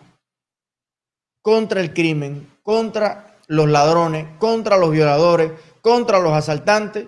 contra 1.41 1.81
el 1.81 1.93
crimen, 1.93 2.47
contra 2.61 3.26
los 3.47 3.67
ladrones, 3.69 4.37
contra 4.39 4.77
los 4.77 4.91
violadores, 4.91 5.51
contra 5.81 6.19
los 6.19 6.33
asaltantes, 6.33 7.07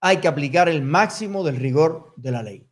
hay 0.00 0.18
que 0.18 0.28
aplicar 0.28 0.68
el 0.68 0.82
máximo 0.82 1.42
del 1.44 1.56
rigor 1.56 2.14
de 2.16 2.30
la 2.30 2.42
ley. 2.42 2.68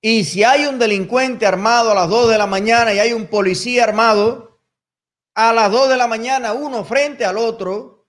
Y 0.00 0.24
si 0.24 0.44
hay 0.44 0.66
un 0.66 0.78
delincuente 0.78 1.46
armado 1.46 1.90
a 1.90 1.94
las 1.94 2.08
2 2.08 2.30
de 2.30 2.38
la 2.38 2.46
mañana 2.46 2.94
y 2.94 3.00
hay 3.00 3.12
un 3.12 3.26
policía 3.26 3.84
armado, 3.84 4.60
a 5.34 5.52
las 5.52 5.70
2 5.70 5.88
de 5.88 5.96
la 5.96 6.06
mañana 6.06 6.52
uno 6.52 6.84
frente 6.84 7.24
al 7.24 7.38
otro, 7.38 8.08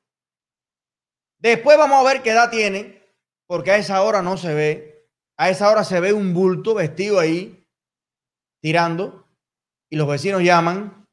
después 1.39 1.77
vamos 1.77 1.99
a 1.99 2.07
ver 2.07 2.21
qué 2.21 2.31
edad 2.31 2.51
tiene, 2.51 3.03
porque 3.47 3.71
a 3.71 3.77
esa 3.77 4.01
hora 4.03 4.21
no 4.21 4.37
se 4.37 4.53
ve. 4.53 5.09
A 5.37 5.49
esa 5.49 5.69
hora 5.69 5.83
se 5.83 5.99
ve 5.99 6.13
un 6.13 6.33
bulto 6.33 6.73
vestido 6.73 7.19
ahí, 7.19 7.67
tirando, 8.61 9.27
y 9.89 9.95
los 9.95 10.07
vecinos 10.07 10.43
llaman. 10.43 11.07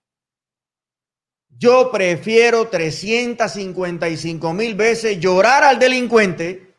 Yo 1.56 1.90
prefiero 1.92 2.68
355 2.68 4.52
mil 4.52 4.74
veces 4.74 5.20
llorar 5.20 5.62
al 5.62 5.78
delincuente 5.78 6.74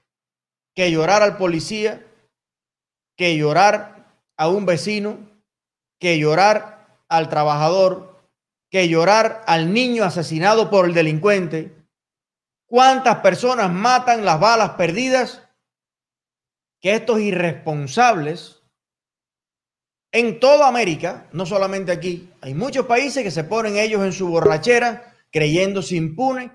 que 0.75 0.91
llorar 0.91 1.23
al 1.23 1.37
policía, 1.37 2.05
que 3.15 3.37
llorar 3.37 4.13
a 4.35 4.49
un 4.49 4.65
vecino, 4.65 5.17
que 5.99 6.19
llorar 6.19 6.99
al 7.07 7.29
trabajador, 7.29 8.21
que 8.69 8.89
llorar 8.89 9.43
al 9.47 9.71
niño 9.71 10.03
asesinado 10.03 10.69
por 10.69 10.85
el 10.85 10.93
delincuente. 10.93 11.73
¿Cuántas 12.65 13.19
personas 13.19 13.71
matan 13.71 14.25
las 14.25 14.39
balas 14.39 14.71
perdidas 14.71 15.47
que 16.81 16.95
estos 16.95 17.21
irresponsables 17.21 18.54
en 20.15 20.39
toda 20.39 20.69
América, 20.69 21.27
no 21.33 21.45
solamente 21.45 21.91
aquí, 21.91 22.31
hay 22.39 22.53
muchos 22.53 22.85
países 22.85 23.21
que 23.21 23.31
se 23.31 23.43
ponen 23.43 23.75
ellos 23.75 24.01
en 24.01 24.13
su 24.13 24.29
borrachera 24.29 25.13
creyéndose 25.29 25.97
impunes 25.97 26.51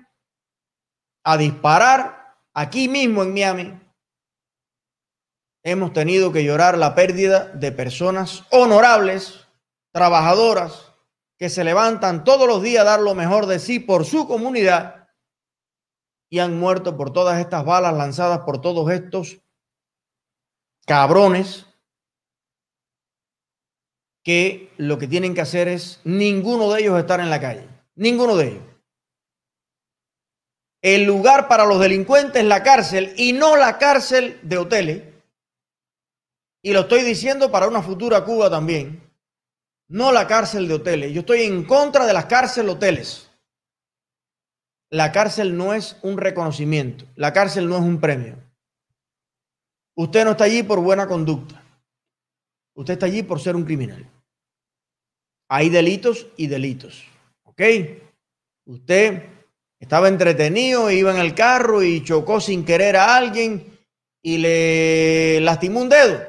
a 1.23 1.37
disparar 1.37 2.37
aquí 2.55 2.89
mismo 2.89 3.21
en 3.21 3.33
Miami. 3.33 3.79
Hemos 5.63 5.93
tenido 5.93 6.31
que 6.31 6.43
llorar 6.43 6.75
la 6.75 6.95
pérdida 6.95 7.49
de 7.49 7.71
personas 7.71 8.45
honorables, 8.49 9.47
trabajadoras, 9.91 10.95
que 11.37 11.47
se 11.47 11.63
levantan 11.63 12.23
todos 12.23 12.47
los 12.47 12.63
días 12.63 12.81
a 12.81 12.85
dar 12.85 12.99
lo 12.99 13.13
mejor 13.13 13.45
de 13.45 13.59
sí 13.59 13.79
por 13.79 14.05
su 14.05 14.27
comunidad 14.27 15.07
y 16.31 16.39
han 16.39 16.59
muerto 16.59 16.97
por 16.97 17.13
todas 17.13 17.39
estas 17.39 17.63
balas 17.63 17.93
lanzadas 17.93 18.39
por 18.39 18.59
todos 18.59 18.89
estos 18.89 19.39
cabrones 20.87 21.67
que 24.23 24.71
lo 24.77 24.97
que 24.97 25.07
tienen 25.07 25.33
que 25.33 25.41
hacer 25.41 25.67
es 25.67 25.99
ninguno 26.03 26.71
de 26.71 26.81
ellos 26.81 26.99
estar 26.99 27.19
en 27.19 27.29
la 27.29 27.41
calle. 27.41 27.67
Ninguno 27.95 28.35
de 28.35 28.47
ellos. 28.49 28.63
El 30.81 31.03
lugar 31.03 31.47
para 31.47 31.65
los 31.65 31.79
delincuentes 31.79 32.41
es 32.41 32.47
la 32.47 32.63
cárcel 32.63 33.13
y 33.17 33.33
no 33.33 33.55
la 33.55 33.77
cárcel 33.77 34.39
de 34.41 34.57
hoteles. 34.57 35.03
Y 36.63 36.73
lo 36.73 36.81
estoy 36.81 37.01
diciendo 37.01 37.51
para 37.51 37.67
una 37.67 37.81
futura 37.81 38.23
Cuba 38.23 38.49
también. 38.49 39.01
No 39.87 40.11
la 40.11 40.27
cárcel 40.27 40.67
de 40.67 40.75
hoteles. 40.75 41.11
Yo 41.11 41.21
estoy 41.21 41.41
en 41.41 41.65
contra 41.65 42.05
de 42.05 42.13
las 42.13 42.25
cárceles 42.25 42.71
hoteles. 42.71 43.29
La 44.89 45.11
cárcel 45.11 45.57
no 45.57 45.73
es 45.73 45.97
un 46.01 46.17
reconocimiento. 46.17 47.05
La 47.15 47.33
cárcel 47.33 47.67
no 47.67 47.75
es 47.75 47.81
un 47.81 47.99
premio. 47.99 48.37
Usted 49.95 50.25
no 50.25 50.31
está 50.31 50.45
allí 50.45 50.63
por 50.63 50.79
buena 50.79 51.07
conducta. 51.07 51.60
Usted 52.73 52.93
está 52.93 53.05
allí 53.05 53.23
por 53.23 53.39
ser 53.39 53.55
un 53.55 53.65
criminal. 53.65 54.09
hay 55.49 55.69
delitos 55.69 56.27
y 56.37 56.47
delitos. 56.47 57.03
¿Ok? 57.43 57.61
Usted 58.65 59.23
estaba 59.79 60.07
entretenido, 60.07 60.89
iba 60.89 61.11
en 61.11 61.17
el 61.17 61.35
carro 61.35 61.83
y 61.83 62.03
chocó 62.03 62.39
sin 62.39 62.63
querer 62.63 62.95
a 62.95 63.15
alguien 63.17 63.77
y 64.21 64.37
le 64.37 65.41
lastimó 65.41 65.81
un 65.81 65.89
dedo. 65.89 66.21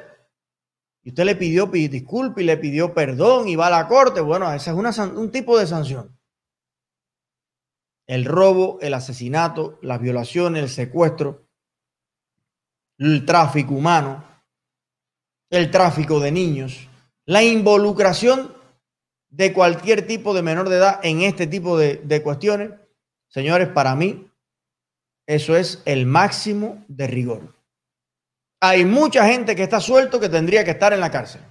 Y 1.03 1.09
usted 1.09 1.25
le 1.25 1.35
pidió 1.35 1.67
disculpas 1.67 2.41
y 2.41 2.45
le 2.45 2.57
pidió 2.57 2.93
perdón 2.93 3.47
y 3.47 3.55
va 3.55 3.67
a 3.67 3.71
la 3.71 3.87
corte. 3.87 4.21
Bueno, 4.21 4.51
ese 4.53 4.71
es 4.71 4.97
un 4.97 5.31
tipo 5.31 5.57
de 5.59 5.67
sanción. 5.67 6.17
El 8.07 8.25
robo, 8.25 8.79
el 8.81 8.93
asesinato, 8.93 9.79
las 9.81 10.01
violaciones, 10.01 10.63
el 10.63 10.69
secuestro, 10.69 11.47
el 12.97 13.25
tráfico 13.25 13.73
humano, 13.73 14.32
el 15.53 15.69
tráfico 15.69 16.19
de 16.19 16.31
niños, 16.31 16.89
la 17.25 17.43
involucración 17.43 18.55
de 19.29 19.53
cualquier 19.53 20.07
tipo 20.07 20.33
de 20.33 20.41
menor 20.41 20.67
de 20.67 20.77
edad 20.77 20.99
en 21.03 21.21
este 21.21 21.45
tipo 21.45 21.77
de, 21.77 22.21
cuestiones, 22.23 22.71
señores, 23.27 23.67
para 23.67 23.95
mí, 23.95 24.31
eso 25.27 25.55
es 25.55 25.83
el 25.85 26.07
máximo 26.07 26.83
de 26.87 27.05
rigor. 27.05 27.55
Hay 28.61 28.83
mucha 28.83 29.27
gente 29.27 29.55
que 29.55 29.61
está 29.61 29.79
suelto 29.79 30.19
que 30.19 30.27
tendría 30.27 30.63
que 30.63 30.71
estar 30.71 30.91
en 30.91 30.99
la 30.99 31.11
cárcel. 31.11 31.41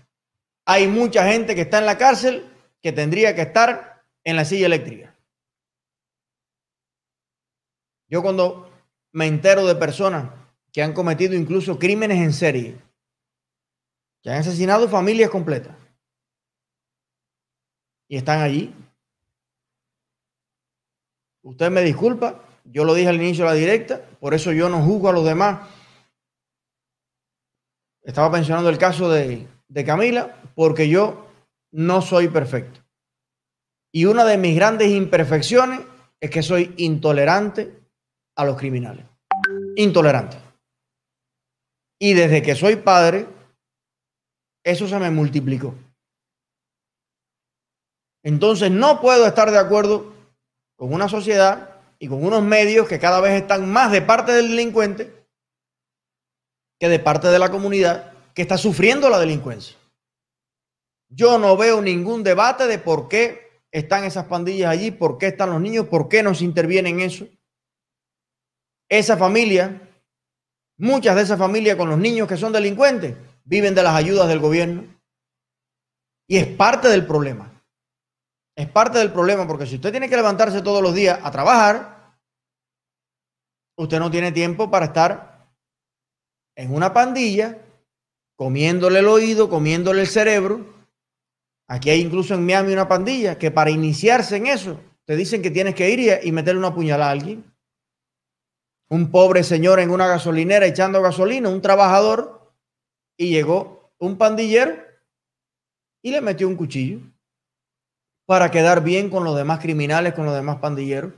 Hay 0.66 0.88
mucha 0.88 1.24
gente 1.30 1.54
que 1.54 1.60
está 1.60 1.78
en 1.78 1.86
la 1.86 1.96
cárcel 1.96 2.50
que 2.82 2.90
tendría 2.90 3.36
que 3.36 3.42
estar 3.42 4.02
en 4.24 4.34
la 4.34 4.44
silla 4.44 4.66
eléctrica. 4.66 5.16
Yo 8.08 8.20
cuando 8.20 8.68
me 9.12 9.26
entero 9.26 9.64
de 9.64 9.76
personas 9.76 10.28
que 10.72 10.82
han 10.82 10.92
cometido 10.92 11.34
incluso 11.34 11.78
crímenes 11.78 12.18
en 12.18 12.32
serie, 12.32 12.76
que 14.22 14.30
han 14.30 14.38
asesinado 14.38 14.88
familias 14.88 15.30
completas, 15.30 15.76
y 18.12 18.16
están 18.18 18.42
allí. 18.42 18.74
Usted 21.42 21.70
me 21.70 21.80
disculpa, 21.80 22.44
yo 22.64 22.84
lo 22.84 22.92
dije 22.92 23.08
al 23.08 23.16
inicio 23.16 23.44
de 23.44 23.50
la 23.50 23.56
directa, 23.56 24.04
por 24.20 24.34
eso 24.34 24.52
yo 24.52 24.68
no 24.68 24.82
juzgo 24.82 25.08
a 25.08 25.14
los 25.14 25.24
demás. 25.24 25.66
Estaba 28.02 28.28
mencionando 28.28 28.68
el 28.68 28.76
caso 28.76 29.08
de, 29.08 29.48
de 29.66 29.84
Camila, 29.86 30.42
porque 30.54 30.90
yo 30.90 31.26
no 31.70 32.02
soy 32.02 32.28
perfecto. 32.28 32.80
Y 33.90 34.04
una 34.04 34.26
de 34.26 34.36
mis 34.36 34.56
grandes 34.56 34.90
imperfecciones 34.90 35.80
es 36.20 36.30
que 36.30 36.42
soy 36.42 36.74
intolerante 36.76 37.74
a 38.36 38.44
los 38.44 38.58
criminales. 38.58 39.06
Intolerante. 39.76 40.36
Y 41.98 42.12
desde 42.12 42.42
que 42.42 42.54
soy 42.54 42.76
padre, 42.76 43.26
eso 44.64 44.86
se 44.86 44.98
me 44.98 45.10
multiplicó. 45.10 45.74
Entonces 48.22 48.70
no 48.70 49.00
puedo 49.00 49.26
estar 49.26 49.50
de 49.50 49.58
acuerdo 49.58 50.12
con 50.76 50.92
una 50.92 51.08
sociedad 51.08 51.80
y 51.98 52.08
con 52.08 52.24
unos 52.24 52.42
medios 52.42 52.88
que 52.88 52.98
cada 52.98 53.20
vez 53.20 53.40
están 53.40 53.70
más 53.70 53.92
de 53.92 54.02
parte 54.02 54.32
del 54.32 54.48
delincuente 54.48 55.12
que 56.78 56.88
de 56.88 56.98
parte 56.98 57.28
de 57.28 57.38
la 57.38 57.50
comunidad 57.50 58.12
que 58.34 58.42
está 58.42 58.58
sufriendo 58.58 59.08
la 59.08 59.18
delincuencia. 59.18 59.76
Yo 61.08 61.38
no 61.38 61.56
veo 61.56 61.80
ningún 61.80 62.22
debate 62.22 62.66
de 62.66 62.78
por 62.78 63.08
qué 63.08 63.62
están 63.70 64.04
esas 64.04 64.26
pandillas 64.26 64.70
allí, 64.70 64.90
por 64.90 65.18
qué 65.18 65.28
están 65.28 65.50
los 65.50 65.60
niños, 65.60 65.86
por 65.86 66.08
qué 66.08 66.22
nos 66.22 66.42
intervienen 66.42 67.00
eso. 67.00 67.26
Esa 68.88 69.16
familia, 69.16 69.80
muchas 70.76 71.14
de 71.16 71.22
esas 71.22 71.38
familias 71.38 71.76
con 71.76 71.88
los 71.88 71.98
niños 71.98 72.26
que 72.26 72.36
son 72.36 72.52
delincuentes, 72.52 73.14
viven 73.44 73.74
de 73.74 73.82
las 73.82 73.94
ayudas 73.94 74.28
del 74.28 74.38
gobierno. 74.38 74.84
Y 76.28 76.38
es 76.38 76.46
parte 76.46 76.88
del 76.88 77.06
problema 77.06 77.52
es 78.56 78.68
parte 78.68 78.98
del 78.98 79.12
problema, 79.12 79.46
porque 79.46 79.66
si 79.66 79.76
usted 79.76 79.90
tiene 79.90 80.08
que 80.08 80.16
levantarse 80.16 80.62
todos 80.62 80.82
los 80.82 80.94
días 80.94 81.18
a 81.22 81.30
trabajar, 81.30 82.16
usted 83.76 83.98
no 83.98 84.10
tiene 84.10 84.32
tiempo 84.32 84.70
para 84.70 84.86
estar 84.86 85.48
en 86.56 86.74
una 86.74 86.92
pandilla, 86.92 87.58
comiéndole 88.36 88.98
el 88.98 89.08
oído, 89.08 89.48
comiéndole 89.48 90.02
el 90.02 90.08
cerebro. 90.08 90.66
Aquí 91.68 91.88
hay 91.88 92.00
incluso 92.00 92.34
en 92.34 92.44
Miami 92.44 92.72
una 92.72 92.88
pandilla 92.88 93.38
que 93.38 93.50
para 93.50 93.70
iniciarse 93.70 94.36
en 94.36 94.46
eso, 94.46 94.78
te 95.06 95.16
dicen 95.16 95.40
que 95.40 95.50
tienes 95.50 95.74
que 95.74 95.88
ir 95.90 96.20
y 96.22 96.32
meterle 96.32 96.58
una 96.58 96.74
puñalada 96.74 97.08
a 97.08 97.12
alguien. 97.12 97.44
Un 98.90 99.10
pobre 99.10 99.42
señor 99.42 99.80
en 99.80 99.90
una 99.90 100.06
gasolinera 100.06 100.66
echando 100.66 101.00
gasolina, 101.00 101.48
un 101.48 101.62
trabajador, 101.62 102.41
y 103.16 103.30
llegó 103.30 103.92
un 103.98 104.18
pandillero 104.18 104.76
y 106.02 106.10
le 106.10 106.20
metió 106.20 106.48
un 106.48 106.56
cuchillo 106.56 107.00
para 108.26 108.50
quedar 108.50 108.82
bien 108.82 109.10
con 109.10 109.24
los 109.24 109.36
demás 109.36 109.60
criminales, 109.60 110.14
con 110.14 110.26
los 110.26 110.34
demás 110.34 110.56
pandilleros. 110.56 111.12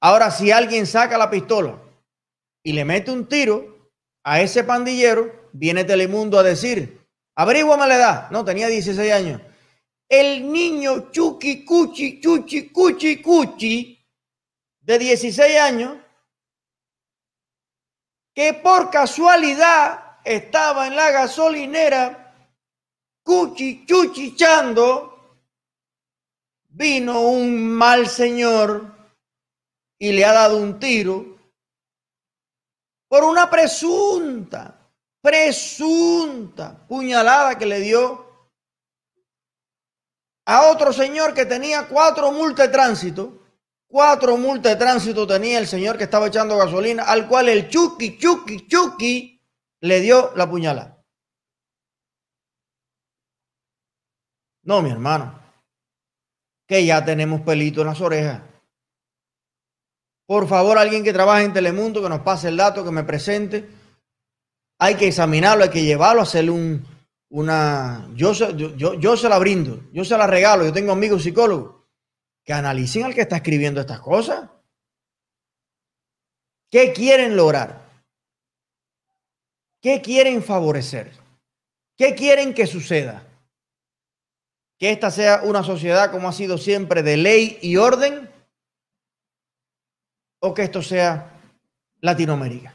Ahora, 0.00 0.30
si 0.30 0.50
alguien 0.50 0.86
saca 0.86 1.18
la 1.18 1.30
pistola 1.30 1.78
y 2.62 2.72
le 2.72 2.84
mete 2.84 3.10
un 3.10 3.26
tiro 3.26 3.90
a 4.24 4.40
ese 4.40 4.64
pandillero, 4.64 5.50
viene 5.52 5.84
Telemundo 5.84 6.38
a 6.38 6.42
decir, 6.42 7.04
averíguame 7.34 7.86
la 7.86 7.96
edad. 7.96 8.30
No, 8.30 8.44
tenía 8.44 8.68
16 8.68 9.12
años. 9.12 9.40
El 10.08 10.50
niño 10.50 11.10
Chucky 11.10 11.64
Cuchi, 11.64 12.20
Chuchi, 12.20 12.70
Cuchi, 12.70 13.20
Cuchi, 13.20 14.06
de 14.80 14.98
16 14.98 15.58
años, 15.58 15.98
que 18.34 18.54
por 18.54 18.90
casualidad 18.90 20.07
estaba 20.28 20.86
en 20.86 20.94
la 20.94 21.10
gasolinera 21.10 22.34
Cuchi, 23.22 23.86
Chuchichando, 23.86 25.38
vino 26.68 27.20
un 27.22 27.66
mal 27.66 28.06
señor 28.08 28.94
y 29.98 30.12
le 30.12 30.24
ha 30.24 30.32
dado 30.32 30.58
un 30.58 30.78
tiro 30.78 31.38
por 33.08 33.24
una 33.24 33.48
presunta, 33.48 34.90
presunta 35.22 36.86
puñalada 36.86 37.56
que 37.56 37.64
le 37.64 37.80
dio 37.80 38.50
a 40.44 40.70
otro 40.70 40.92
señor 40.92 41.32
que 41.32 41.46
tenía 41.46 41.88
cuatro 41.88 42.32
multas 42.32 42.66
de 42.66 42.72
tránsito. 42.72 43.34
Cuatro 43.90 44.36
multas 44.36 44.72
de 44.72 44.76
tránsito 44.76 45.26
tenía 45.26 45.58
el 45.58 45.66
señor 45.66 45.96
que 45.96 46.04
estaba 46.04 46.26
echando 46.26 46.58
gasolina, 46.58 47.04
al 47.04 47.26
cual 47.26 47.48
el 47.48 47.70
Chucky, 47.70 48.18
Chucky, 48.18 48.66
Chucky 48.66 49.37
le 49.80 50.00
dio 50.00 50.32
la 50.36 50.48
puñalada. 50.48 51.04
No, 54.62 54.82
mi 54.82 54.90
hermano 54.90 55.38
que 56.68 56.84
ya 56.84 57.02
tenemos 57.02 57.40
pelito 57.40 57.80
en 57.80 57.86
las 57.86 58.00
orejas. 58.00 58.42
Por 60.26 60.46
favor, 60.46 60.76
alguien 60.76 61.02
que 61.02 61.14
trabaje 61.14 61.44
en 61.44 61.54
Telemundo, 61.54 62.02
que 62.02 62.10
nos 62.10 62.20
pase 62.20 62.48
el 62.48 62.58
dato, 62.58 62.84
que 62.84 62.90
me 62.90 63.04
presente. 63.04 63.66
Hay 64.78 64.94
que 64.94 65.08
examinarlo, 65.08 65.64
hay 65.64 65.70
que 65.70 65.82
llevarlo, 65.82 66.20
hacerle 66.20 66.50
un, 66.50 66.86
una... 67.30 68.06
Yo 68.14 68.34
yo, 68.34 68.94
yo 68.94 69.16
se 69.16 69.28
la 69.30 69.38
brindo, 69.38 69.80
yo 69.92 70.04
se 70.04 70.18
la 70.18 70.26
regalo. 70.26 70.66
Yo 70.66 70.72
tengo 70.72 70.92
amigos 70.92 71.22
psicólogos 71.22 71.86
que 72.44 72.52
analicen 72.52 73.04
al 73.04 73.14
que 73.14 73.22
está 73.22 73.36
escribiendo 73.36 73.80
estas 73.80 74.00
cosas. 74.00 74.50
¿Qué 76.70 76.92
quieren 76.92 77.34
lograr? 77.34 77.87
¿Qué 79.80 80.02
quieren 80.02 80.42
favorecer? 80.42 81.12
¿Qué 81.96 82.14
quieren 82.14 82.54
que 82.54 82.66
suceda? 82.66 83.28
que 84.78 84.90
esta 84.92 85.10
sea 85.10 85.40
una 85.42 85.62
sociedad 85.64 86.10
como 86.10 86.28
ha 86.28 86.32
sido 86.32 86.56
siempre 86.56 87.02
de 87.02 87.16
ley 87.16 87.58
y 87.60 87.76
orden 87.76 88.30
o 90.40 90.54
que 90.54 90.62
esto 90.62 90.82
sea 90.82 91.32
Latinoamérica. 92.00 92.74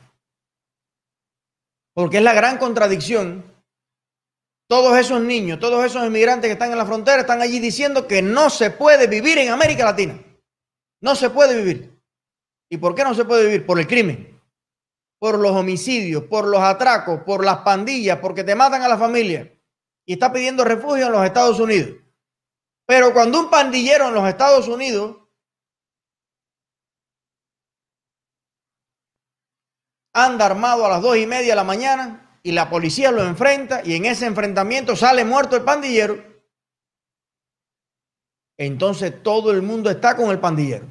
Porque 1.94 2.18
es 2.18 2.24
la 2.24 2.34
gran 2.34 2.58
contradicción. 2.58 3.46
Todos 4.68 4.98
esos 4.98 5.22
niños, 5.22 5.60
todos 5.60 5.86
esos 5.86 6.06
inmigrantes 6.06 6.50
que 6.50 6.54
están 6.54 6.72
en 6.72 6.78
la 6.78 6.86
frontera 6.86 7.22
están 7.22 7.42
allí 7.42 7.60
diciendo 7.60 8.08
que 8.08 8.22
no 8.22 8.50
se 8.50 8.72
puede 8.72 9.08
vivir 9.08 9.38
en 9.38 9.50
América 9.50 9.86
Latina. 9.86 10.20
No 11.00 11.16
se 11.16 11.30
puede 11.30 11.56
vivir. 11.56 11.94
¿Y 12.70 12.78
por 12.78 12.96
qué 12.96 13.04
no 13.04 13.14
se 13.14 13.24
puede 13.24 13.46
vivir? 13.46 13.66
Por 13.66 13.80
el 13.80 13.88
crimen, 13.88 14.33
por 15.24 15.40
los 15.40 15.54
homicidios, 15.54 16.26
por 16.26 16.46
los 16.46 16.60
atracos, 16.60 17.22
por 17.24 17.46
las 17.46 17.60
pandillas, 17.60 18.20
porque 18.20 18.44
te 18.44 18.56
matan 18.56 18.82
a 18.82 18.90
la 18.90 18.98
familia 18.98 19.58
y 20.06 20.12
está 20.12 20.34
pidiendo 20.34 20.66
refugio 20.66 21.06
en 21.06 21.14
los 21.14 21.24
Estados 21.24 21.62
Unidos. 21.62 21.96
Pero 22.86 23.14
cuando 23.14 23.40
un 23.40 23.50
pandillero 23.50 24.10
en 24.10 24.16
los 24.16 24.28
Estados 24.28 24.68
Unidos 24.68 25.16
anda 30.12 30.46
armado 30.46 30.86
a 30.86 30.90
las 30.90 31.02
dos 31.02 31.16
y 31.16 31.26
media 31.26 31.52
de 31.52 31.56
la 31.56 31.64
mañana 31.64 32.38
y 32.44 32.52
la 32.52 32.70
policía 32.70 33.10
lo 33.10 33.24
enfrenta 33.24 33.82
y 33.82 33.96
en 33.96 34.04
ese 34.04 34.26
enfrentamiento 34.26 34.94
sale 34.98 35.24
muerto 35.24 35.56
el 35.56 35.64
pandillero, 35.64 36.22
entonces 38.58 39.24
todo 39.24 39.52
el 39.52 39.62
mundo 39.62 39.90
está 39.90 40.18
con 40.18 40.32
el 40.32 40.42
pandillero. 40.42 40.86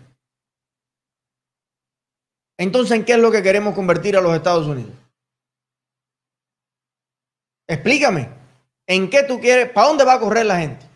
Entonces, 2.62 2.96
¿en 2.96 3.04
qué 3.04 3.14
es 3.14 3.18
lo 3.18 3.32
que 3.32 3.42
queremos 3.42 3.74
convertir 3.74 4.16
a 4.16 4.20
los 4.20 4.36
Estados 4.36 4.68
Unidos? 4.68 4.92
Explícame. 7.68 8.28
¿En 8.86 9.10
qué 9.10 9.24
tú 9.24 9.40
quieres? 9.40 9.72
¿Para 9.72 9.88
dónde 9.88 10.04
va 10.04 10.12
a 10.12 10.20
correr 10.20 10.46
la 10.46 10.60
gente? 10.60 10.86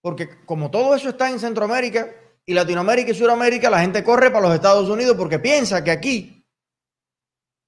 Porque 0.00 0.44
como 0.46 0.70
todo 0.70 0.94
eso 0.94 1.08
está 1.08 1.28
en 1.28 1.40
Centroamérica 1.40 2.08
y 2.46 2.54
Latinoamérica 2.54 3.10
y 3.10 3.14
Sudamérica, 3.14 3.68
la 3.68 3.80
gente 3.80 4.04
corre 4.04 4.30
para 4.30 4.46
los 4.46 4.54
Estados 4.54 4.88
Unidos 4.88 5.16
porque 5.16 5.40
piensa 5.40 5.82
que 5.82 5.90
aquí 5.90 6.46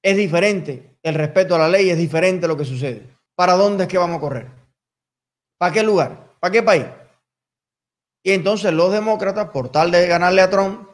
es 0.00 0.16
diferente. 0.16 0.98
El 1.02 1.16
respeto 1.16 1.56
a 1.56 1.58
la 1.58 1.68
ley 1.68 1.90
es 1.90 1.98
diferente 1.98 2.46
lo 2.46 2.56
que 2.56 2.64
sucede. 2.64 3.04
¿Para 3.34 3.54
dónde 3.54 3.82
es 3.82 3.88
que 3.88 3.98
vamos 3.98 4.18
a 4.18 4.20
correr? 4.20 4.46
¿Para 5.58 5.72
qué 5.72 5.82
lugar? 5.82 6.36
¿Para 6.38 6.52
qué 6.52 6.62
país? 6.62 6.86
Y 8.22 8.30
entonces 8.30 8.72
los 8.72 8.92
demócratas, 8.92 9.50
por 9.50 9.72
tal 9.72 9.90
de 9.90 10.06
ganarle 10.06 10.40
a 10.40 10.50
Trump, 10.50 10.91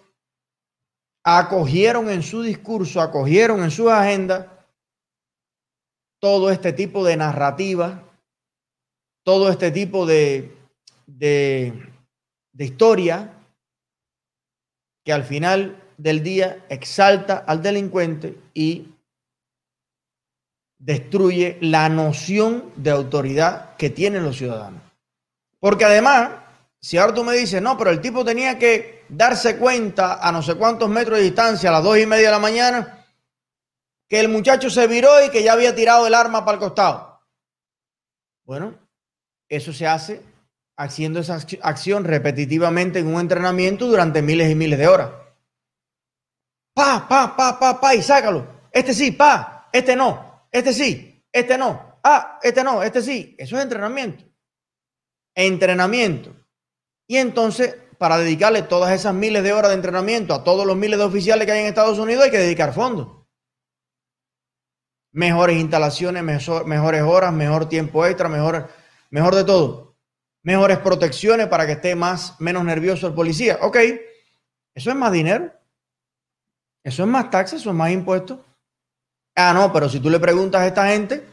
acogieron 1.37 2.09
en 2.09 2.23
su 2.23 2.41
discurso, 2.41 3.03
acogieron 3.03 3.63
en 3.63 3.71
su 3.71 3.91
agenda 3.91 4.67
todo 6.21 6.51
este 6.51 6.73
tipo 6.73 7.05
de 7.05 7.17
narrativa, 7.19 8.03
todo 9.25 9.51
este 9.51 9.71
tipo 9.71 10.07
de, 10.07 10.57
de, 11.07 11.93
de 12.53 12.65
historia 12.65 13.35
que 15.05 15.13
al 15.13 15.25
final 15.25 15.83
del 15.99 16.23
día 16.23 16.65
exalta 16.71 17.45
al 17.47 17.63
delincuente 17.63 18.39
y 18.55 18.95
destruye 20.79 21.59
la 21.61 21.91
noción 21.91 22.73
de 22.77 22.91
autoridad 22.91 23.77
que 23.77 23.91
tienen 23.91 24.25
los 24.25 24.39
ciudadanos. 24.39 24.81
Porque 25.61 25.85
además, 25.85 26.31
si 26.81 26.97
ahora 26.97 27.13
tú 27.15 27.25
me 27.25 27.35
dices, 27.35 27.61
no, 27.61 27.77
pero 27.77 27.91
el 27.91 28.01
tipo 28.01 28.25
tenía 28.25 28.59
que 28.59 28.98
darse 29.09 29.57
cuenta 29.57 30.27
a 30.27 30.33
no 30.33 30.43
sé 30.43 30.55
cuántos 30.55 30.89
metros 30.89 31.19
de 31.19 31.25
distancia, 31.25 31.71
a 31.71 31.73
las 31.73 31.83
dos 31.83 31.99
y 31.99 32.07
media 32.07 32.27
de 32.27 32.33
la 32.33 32.39
mañana, 32.39 33.07
que 34.09 34.21
el 34.21 34.29
muchacho 34.29 34.71
se 34.71 34.87
viró 34.87 35.25
y 35.25 35.31
que 35.31 35.43
ya 35.43 35.53
había 35.53 35.75
tirado 35.75 36.07
el 36.07 36.15
arma 36.15 36.45
para 36.45 36.55
el 36.55 36.61
costado. 36.61 37.21
Bueno, 38.45 38.79
eso 39.49 39.73
se 39.73 39.87
hace 39.87 40.23
haciendo 40.77 41.21
esa 41.21 41.39
acción 41.63 42.05
repetitivamente 42.05 43.01
en 43.01 43.09
un 43.09 43.21
entrenamiento 43.21 43.87
durante 43.87 44.23
miles 44.23 44.51
y 44.51 44.55
miles 44.55 44.79
de 44.79 44.89
horas. 44.89 45.11
Pa, 46.75 47.07
pa, 47.09 47.37
pa, 47.37 47.59
pa, 47.59 47.81
pa, 47.81 47.95
y 47.95 48.03
sácalo. 48.03 48.47
Este 48.71 48.95
sí, 48.95 49.11
pa, 49.11 49.69
este 49.73 49.97
no, 49.97 50.47
este 50.53 50.73
sí, 50.73 51.25
este 51.33 51.59
no. 51.59 51.89
Ah, 52.03 52.39
este 52.43 52.63
no, 52.63 52.83
este 52.83 53.03
sí. 53.03 53.35
Eso 53.39 53.57
es 53.57 53.63
entrenamiento. 53.63 54.25
Entrenamiento. 55.35 56.35
Y 57.07 57.17
entonces, 57.17 57.75
para 57.99 58.17
dedicarle 58.17 58.63
todas 58.63 58.93
esas 58.93 59.13
miles 59.13 59.43
de 59.43 59.53
horas 59.53 59.71
de 59.71 59.75
entrenamiento 59.75 60.33
a 60.33 60.45
todos 60.45 60.65
los 60.65 60.77
miles 60.77 60.99
de 60.99 61.05
oficiales 61.05 61.45
que 61.47 61.53
hay 61.53 61.61
en 61.61 61.67
Estados 61.67 61.99
Unidos, 61.99 62.25
hay 62.25 62.31
que 62.31 62.39
dedicar 62.39 62.73
fondos. 62.73 63.09
Mejores 65.13 65.57
instalaciones, 65.59 66.23
mejores 66.23 67.03
horas, 67.03 67.33
mejor 67.33 67.69
tiempo 67.69 68.07
extra, 68.07 68.29
mejor, 68.29 68.69
mejor 69.11 69.35
de 69.35 69.45
todo. 69.45 69.97
Mejores 70.43 70.79
protecciones 70.79 71.49
para 71.49 71.67
que 71.67 71.73
esté 71.73 71.97
más, 71.97 72.41
menos 72.41 72.65
nervioso 72.65 73.09
el 73.09 73.15
policía. 73.15 73.59
Ok, 73.63 73.77
eso 74.75 74.91
es 74.91 74.97
más 74.97 75.11
dinero. 75.11 75.53
Eso 76.85 77.03
es 77.03 77.09
más 77.09 77.31
taxes, 77.31 77.61
eso 77.61 77.71
es 77.71 77.77
más 77.77 77.91
impuestos. 77.91 78.39
Ah, 79.35 79.53
no, 79.53 79.73
pero 79.73 79.89
si 79.89 80.01
tú 80.01 80.09
le 80.09 80.21
preguntas 80.21 80.61
a 80.61 80.67
esta 80.67 80.89
gente, 80.89 81.27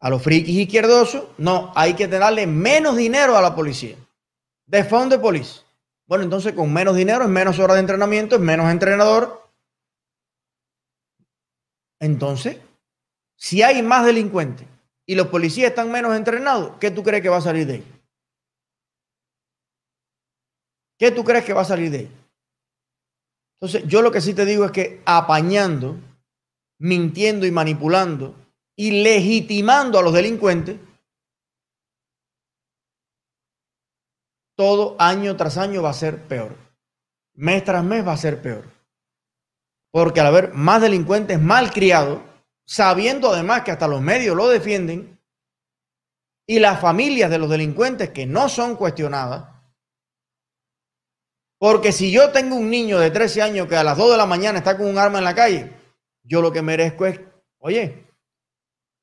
a 0.00 0.10
los 0.10 0.22
frikis 0.22 0.56
izquierdosos, 0.56 1.24
no, 1.38 1.72
hay 1.74 1.94
que 1.94 2.08
darle 2.08 2.46
menos 2.46 2.96
dinero 2.96 3.36
a 3.36 3.42
la 3.42 3.54
policía. 3.54 3.96
De 4.66 4.84
fund 4.84 5.10
de 5.10 5.18
police. 5.18 5.63
Bueno, 6.06 6.24
entonces 6.24 6.52
con 6.52 6.72
menos 6.72 6.96
dinero 6.96 7.24
es 7.24 7.30
menos 7.30 7.58
horas 7.58 7.76
de 7.76 7.80
entrenamiento, 7.80 8.36
es 8.36 8.40
menos 8.40 8.70
entrenador. 8.70 9.48
Entonces, 12.00 12.58
si 13.36 13.62
hay 13.62 13.82
más 13.82 14.04
delincuentes 14.04 14.66
y 15.06 15.14
los 15.14 15.28
policías 15.28 15.70
están 15.70 15.90
menos 15.90 16.14
entrenados, 16.14 16.76
¿qué 16.78 16.90
tú 16.90 17.02
crees 17.02 17.22
que 17.22 17.28
va 17.28 17.38
a 17.38 17.42
salir 17.42 17.66
de 17.66 17.74
ahí? 17.74 17.84
¿Qué 20.98 21.10
tú 21.10 21.24
crees 21.24 21.44
que 21.44 21.52
va 21.52 21.62
a 21.62 21.66
salir 21.66 21.90
de 21.90 21.98
ahí? 21.98 22.12
Entonces, 23.60 23.88
yo 23.88 24.02
lo 24.02 24.12
que 24.12 24.20
sí 24.20 24.34
te 24.34 24.44
digo 24.44 24.64
es 24.64 24.70
que 24.70 25.00
apañando, 25.06 25.96
mintiendo 26.78 27.46
y 27.46 27.50
manipulando 27.50 28.34
y 28.76 29.02
legitimando 29.02 29.98
a 29.98 30.02
los 30.02 30.12
delincuentes, 30.12 30.78
todo 34.56 34.96
año 34.98 35.36
tras 35.36 35.56
año 35.56 35.82
va 35.82 35.90
a 35.90 35.94
ser 35.94 36.22
peor. 36.26 36.56
Mes 37.34 37.64
tras 37.64 37.84
mes 37.84 38.06
va 38.06 38.12
a 38.12 38.16
ser 38.16 38.40
peor. 38.40 38.64
Porque 39.90 40.20
al 40.20 40.26
haber 40.26 40.54
más 40.54 40.80
delincuentes 40.80 41.40
mal 41.40 41.72
criados, 41.72 42.20
sabiendo 42.66 43.32
además 43.32 43.62
que 43.62 43.70
hasta 43.70 43.88
los 43.88 44.00
medios 44.00 44.36
lo 44.36 44.48
defienden, 44.48 45.14
y 46.46 46.58
las 46.58 46.80
familias 46.80 47.30
de 47.30 47.38
los 47.38 47.48
delincuentes 47.48 48.10
que 48.10 48.26
no 48.26 48.48
son 48.48 48.76
cuestionadas, 48.76 49.48
porque 51.58 51.92
si 51.92 52.12
yo 52.12 52.30
tengo 52.30 52.56
un 52.56 52.68
niño 52.68 52.98
de 52.98 53.10
13 53.10 53.40
años 53.40 53.68
que 53.68 53.76
a 53.76 53.84
las 53.84 53.96
2 53.96 54.10
de 54.12 54.16
la 54.18 54.26
mañana 54.26 54.58
está 54.58 54.76
con 54.76 54.86
un 54.86 54.98
arma 54.98 55.18
en 55.18 55.24
la 55.24 55.34
calle, 55.34 55.72
yo 56.22 56.42
lo 56.42 56.52
que 56.52 56.60
merezco 56.60 57.06
es, 57.06 57.20
oye, 57.58 58.06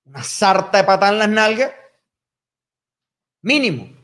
una 0.06 0.24
sarta 0.24 0.78
de 0.80 0.84
patada 0.84 1.14
en 1.14 1.20
las 1.20 1.30
nalgas, 1.30 1.72
mínimo. 3.42 4.01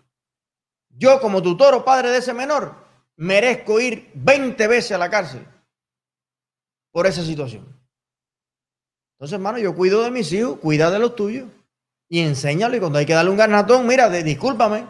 Yo 0.97 1.21
como 1.21 1.43
tutor 1.43 1.75
o 1.75 1.85
padre 1.85 2.09
de 2.09 2.17
ese 2.17 2.33
menor, 2.33 2.75
merezco 3.17 3.79
ir 3.79 4.11
20 4.15 4.67
veces 4.67 4.91
a 4.93 4.97
la 4.97 5.09
cárcel 5.09 5.45
por 6.91 7.05
esa 7.05 7.23
situación. 7.23 7.65
Entonces, 9.13 9.35
hermano, 9.35 9.59
yo 9.59 9.75
cuido 9.75 10.03
de 10.03 10.11
mis 10.11 10.31
hijos, 10.33 10.59
cuida 10.59 10.89
de 10.89 10.99
los 10.99 11.15
tuyos 11.15 11.47
y 12.09 12.21
enséñale 12.21 12.79
cuando 12.79 12.97
hay 12.97 13.05
que 13.05 13.13
darle 13.13 13.31
un 13.31 13.37
garnatón, 13.37 13.85
mira, 13.85 14.09
discúlpame. 14.09 14.87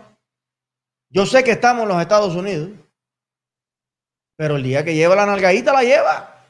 Yo 1.09 1.25
sé 1.25 1.43
que 1.43 1.51
estamos 1.51 1.83
en 1.83 1.89
los 1.89 2.01
Estados 2.01 2.35
Unidos, 2.35 2.69
pero 4.37 4.55
el 4.55 4.63
día 4.63 4.83
que 4.85 4.95
lleva 4.95 5.15
la 5.15 5.25
nalgadita 5.25 5.73
la 5.73 5.83
lleva. 5.83 6.45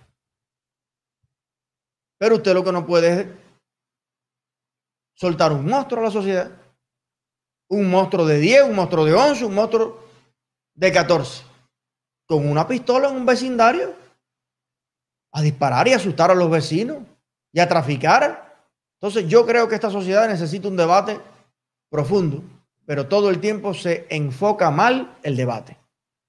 Pero 2.19 2.35
usted 2.35 2.53
lo 2.53 2.63
que 2.63 2.71
no 2.71 2.85
puede 2.85 3.21
es 3.21 3.27
soltar 5.15 5.51
un 5.51 5.65
monstruo 5.65 6.01
a 6.01 6.05
la 6.05 6.11
sociedad 6.11 6.51
un 7.69 7.89
monstruo 7.89 8.25
de 8.25 8.39
10, 8.39 8.63
un 8.63 8.75
monstruo 8.75 9.05
de 9.05 9.13
11, 9.13 9.45
un 9.45 9.53
monstruo 9.53 9.99
de 10.73 10.91
14, 10.91 11.43
con 12.25 12.47
una 12.49 12.67
pistola 12.67 13.09
en 13.09 13.15
un 13.15 13.25
vecindario, 13.25 13.93
a 15.31 15.41
disparar 15.41 15.87
y 15.87 15.93
asustar 15.93 16.31
a 16.31 16.35
los 16.35 16.49
vecinos 16.49 16.97
y 17.51 17.59
a 17.59 17.67
traficar. 17.67 18.65
Entonces 18.99 19.27
yo 19.27 19.45
creo 19.45 19.67
que 19.67 19.75
esta 19.75 19.91
sociedad 19.91 20.27
necesita 20.27 20.67
un 20.67 20.77
debate 20.77 21.19
profundo, 21.89 22.43
pero 22.85 23.07
todo 23.07 23.29
el 23.29 23.39
tiempo 23.39 23.73
se 23.73 24.07
enfoca 24.09 24.71
mal 24.71 25.17
el 25.23 25.35
debate 25.35 25.77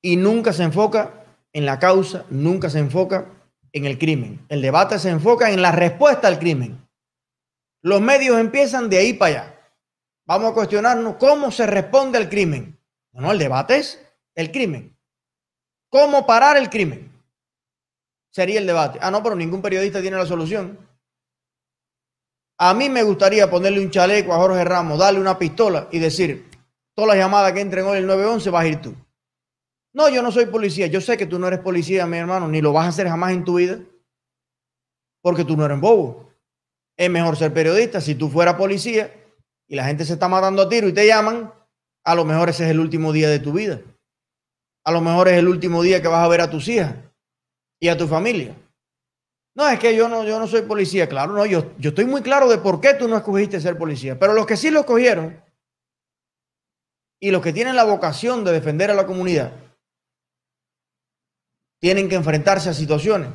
y 0.02 0.16
nunca 0.16 0.52
se 0.52 0.64
enfoca 0.64 1.24
en 1.52 1.66
la 1.66 1.78
causa, 1.78 2.24
nunca 2.30 2.68
se 2.70 2.78
enfoca 2.78 3.26
en 3.72 3.84
el 3.84 3.98
crimen. 3.98 4.44
El 4.48 4.62
debate 4.62 4.98
se 4.98 5.10
enfoca 5.10 5.50
en 5.50 5.62
la 5.62 5.72
respuesta 5.72 6.28
al 6.28 6.38
crimen. 6.38 6.86
Los 7.82 8.00
medios 8.00 8.38
empiezan 8.38 8.88
de 8.88 8.98
ahí 8.98 9.12
para 9.12 9.42
allá. 9.42 9.57
Vamos 10.28 10.50
a 10.50 10.54
cuestionarnos 10.54 11.16
cómo 11.16 11.50
se 11.50 11.66
responde 11.66 12.18
al 12.18 12.28
crimen. 12.28 12.78
No, 13.12 13.32
el 13.32 13.38
debate 13.38 13.78
es 13.78 13.98
el 14.34 14.52
crimen. 14.52 14.94
¿Cómo 15.88 16.26
parar 16.26 16.58
el 16.58 16.68
crimen? 16.68 17.10
Sería 18.30 18.60
el 18.60 18.66
debate. 18.66 18.98
Ah, 19.00 19.10
no, 19.10 19.22
pero 19.22 19.34
ningún 19.34 19.62
periodista 19.62 20.02
tiene 20.02 20.18
la 20.18 20.26
solución. 20.26 20.78
A 22.58 22.74
mí 22.74 22.90
me 22.90 23.04
gustaría 23.04 23.48
ponerle 23.48 23.80
un 23.80 23.90
chaleco 23.90 24.34
a 24.34 24.36
Jorge 24.36 24.62
Ramos, 24.64 24.98
darle 24.98 25.18
una 25.18 25.38
pistola 25.38 25.88
y 25.90 25.98
decir, 25.98 26.50
todas 26.94 27.08
las 27.08 27.16
llamadas 27.16 27.54
que 27.54 27.62
entren 27.62 27.86
hoy 27.86 27.96
el 27.96 28.06
911 28.06 28.50
vas 28.50 28.64
a 28.64 28.68
ir 28.68 28.82
tú. 28.82 28.94
No, 29.94 30.10
yo 30.10 30.20
no 30.20 30.30
soy 30.30 30.44
policía. 30.44 30.88
Yo 30.88 31.00
sé 31.00 31.16
que 31.16 31.24
tú 31.24 31.38
no 31.38 31.48
eres 31.48 31.60
policía, 31.60 32.06
mi 32.06 32.18
hermano, 32.18 32.48
ni 32.48 32.60
lo 32.60 32.74
vas 32.74 32.84
a 32.84 32.88
hacer 32.88 33.08
jamás 33.08 33.32
en 33.32 33.44
tu 33.44 33.54
vida, 33.54 33.78
porque 35.22 35.46
tú 35.46 35.56
no 35.56 35.64
eres 35.64 35.80
bobo. 35.80 36.28
Es 36.98 37.08
mejor 37.08 37.34
ser 37.38 37.54
periodista. 37.54 38.02
Si 38.02 38.14
tú 38.14 38.28
fueras 38.28 38.56
policía, 38.56 39.10
y 39.68 39.76
la 39.76 39.84
gente 39.84 40.04
se 40.04 40.14
está 40.14 40.28
matando 40.28 40.62
a 40.62 40.68
tiro 40.68 40.88
y 40.88 40.92
te 40.92 41.06
llaman, 41.06 41.52
a 42.04 42.14
lo 42.14 42.24
mejor 42.24 42.48
ese 42.48 42.64
es 42.64 42.70
el 42.70 42.80
último 42.80 43.12
día 43.12 43.28
de 43.28 43.38
tu 43.38 43.52
vida. 43.52 43.80
A 44.84 44.90
lo 44.90 45.02
mejor 45.02 45.28
es 45.28 45.34
el 45.34 45.46
último 45.46 45.82
día 45.82 46.00
que 46.00 46.08
vas 46.08 46.24
a 46.24 46.28
ver 46.28 46.40
a 46.40 46.50
tus 46.50 46.66
hijas 46.68 46.94
y 47.78 47.88
a 47.88 47.96
tu 47.96 48.08
familia. 48.08 48.56
No, 49.54 49.68
es 49.68 49.78
que 49.78 49.94
yo 49.94 50.08
no, 50.08 50.24
yo 50.24 50.38
no 50.38 50.46
soy 50.46 50.62
policía. 50.62 51.08
Claro, 51.08 51.34
no, 51.34 51.44
yo, 51.44 51.72
yo 51.78 51.90
estoy 51.90 52.06
muy 52.06 52.22
claro 52.22 52.48
de 52.48 52.58
por 52.58 52.80
qué 52.80 52.94
tú 52.94 53.08
no 53.08 53.16
escogiste 53.16 53.60
ser 53.60 53.76
policía. 53.76 54.18
Pero 54.18 54.32
los 54.32 54.46
que 54.46 54.56
sí 54.56 54.70
lo 54.70 54.80
escogieron 54.80 55.42
y 57.20 57.30
los 57.30 57.42
que 57.42 57.52
tienen 57.52 57.76
la 57.76 57.84
vocación 57.84 58.44
de 58.44 58.52
defender 58.52 58.90
a 58.90 58.94
la 58.94 59.06
comunidad 59.06 59.52
tienen 61.80 62.08
que 62.08 62.14
enfrentarse 62.14 62.70
a 62.70 62.74
situaciones 62.74 63.30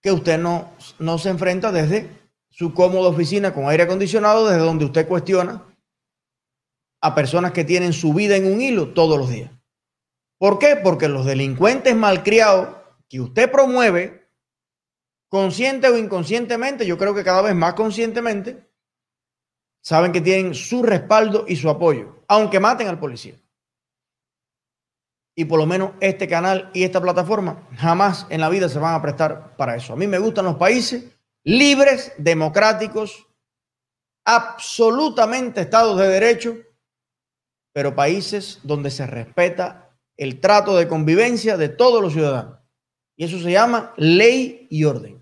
que 0.00 0.12
usted 0.12 0.38
no, 0.38 0.72
no 0.98 1.18
se 1.18 1.28
enfrenta 1.28 1.70
desde 1.70 2.08
su 2.52 2.74
cómoda 2.74 3.08
oficina 3.08 3.52
con 3.52 3.68
aire 3.68 3.84
acondicionado 3.84 4.46
desde 4.46 4.62
donde 4.62 4.84
usted 4.84 5.08
cuestiona 5.08 5.64
a 7.00 7.14
personas 7.14 7.52
que 7.52 7.64
tienen 7.64 7.92
su 7.92 8.12
vida 8.12 8.36
en 8.36 8.46
un 8.46 8.60
hilo 8.60 8.92
todos 8.92 9.18
los 9.18 9.30
días. 9.30 9.50
¿Por 10.38 10.58
qué? 10.58 10.76
Porque 10.76 11.08
los 11.08 11.24
delincuentes 11.24 11.96
malcriados 11.96 12.76
que 13.08 13.20
usted 13.20 13.50
promueve, 13.50 14.28
consciente 15.28 15.88
o 15.88 15.96
inconscientemente, 15.96 16.86
yo 16.86 16.98
creo 16.98 17.14
que 17.14 17.24
cada 17.24 17.42
vez 17.42 17.54
más 17.54 17.74
conscientemente, 17.74 18.68
saben 19.80 20.12
que 20.12 20.20
tienen 20.20 20.54
su 20.54 20.82
respaldo 20.82 21.46
y 21.48 21.56
su 21.56 21.70
apoyo, 21.70 22.22
aunque 22.28 22.60
maten 22.60 22.88
al 22.88 23.00
policía. 23.00 23.34
y 25.34 25.46
por 25.46 25.58
lo 25.58 25.64
menos 25.64 25.92
este 26.00 26.28
canal 26.28 26.70
y 26.74 26.82
esta 26.82 27.00
plataforma 27.00 27.66
jamás 27.76 28.26
en 28.28 28.42
la 28.42 28.50
vida 28.50 28.68
se 28.68 28.78
van 28.78 28.94
a 28.94 29.00
prestar 29.00 29.56
para 29.56 29.74
eso. 29.74 29.94
A 29.94 29.96
mí 29.96 30.06
me 30.06 30.18
gustan 30.18 30.44
los 30.44 30.56
países 30.56 31.04
libres, 31.44 32.12
democráticos, 32.18 33.26
absolutamente 34.24 35.62
estados 35.62 35.98
de 35.98 36.08
derecho, 36.08 36.56
pero 37.72 37.94
países 37.94 38.60
donde 38.62 38.90
se 38.90 39.06
respeta 39.06 39.96
el 40.16 40.40
trato 40.40 40.76
de 40.76 40.88
convivencia 40.88 41.56
de 41.56 41.68
todos 41.68 42.02
los 42.02 42.12
ciudadanos. 42.12 42.58
Y 43.16 43.24
eso 43.24 43.38
se 43.38 43.50
llama 43.50 43.92
ley 43.96 44.66
y 44.70 44.84
orden. 44.84 45.21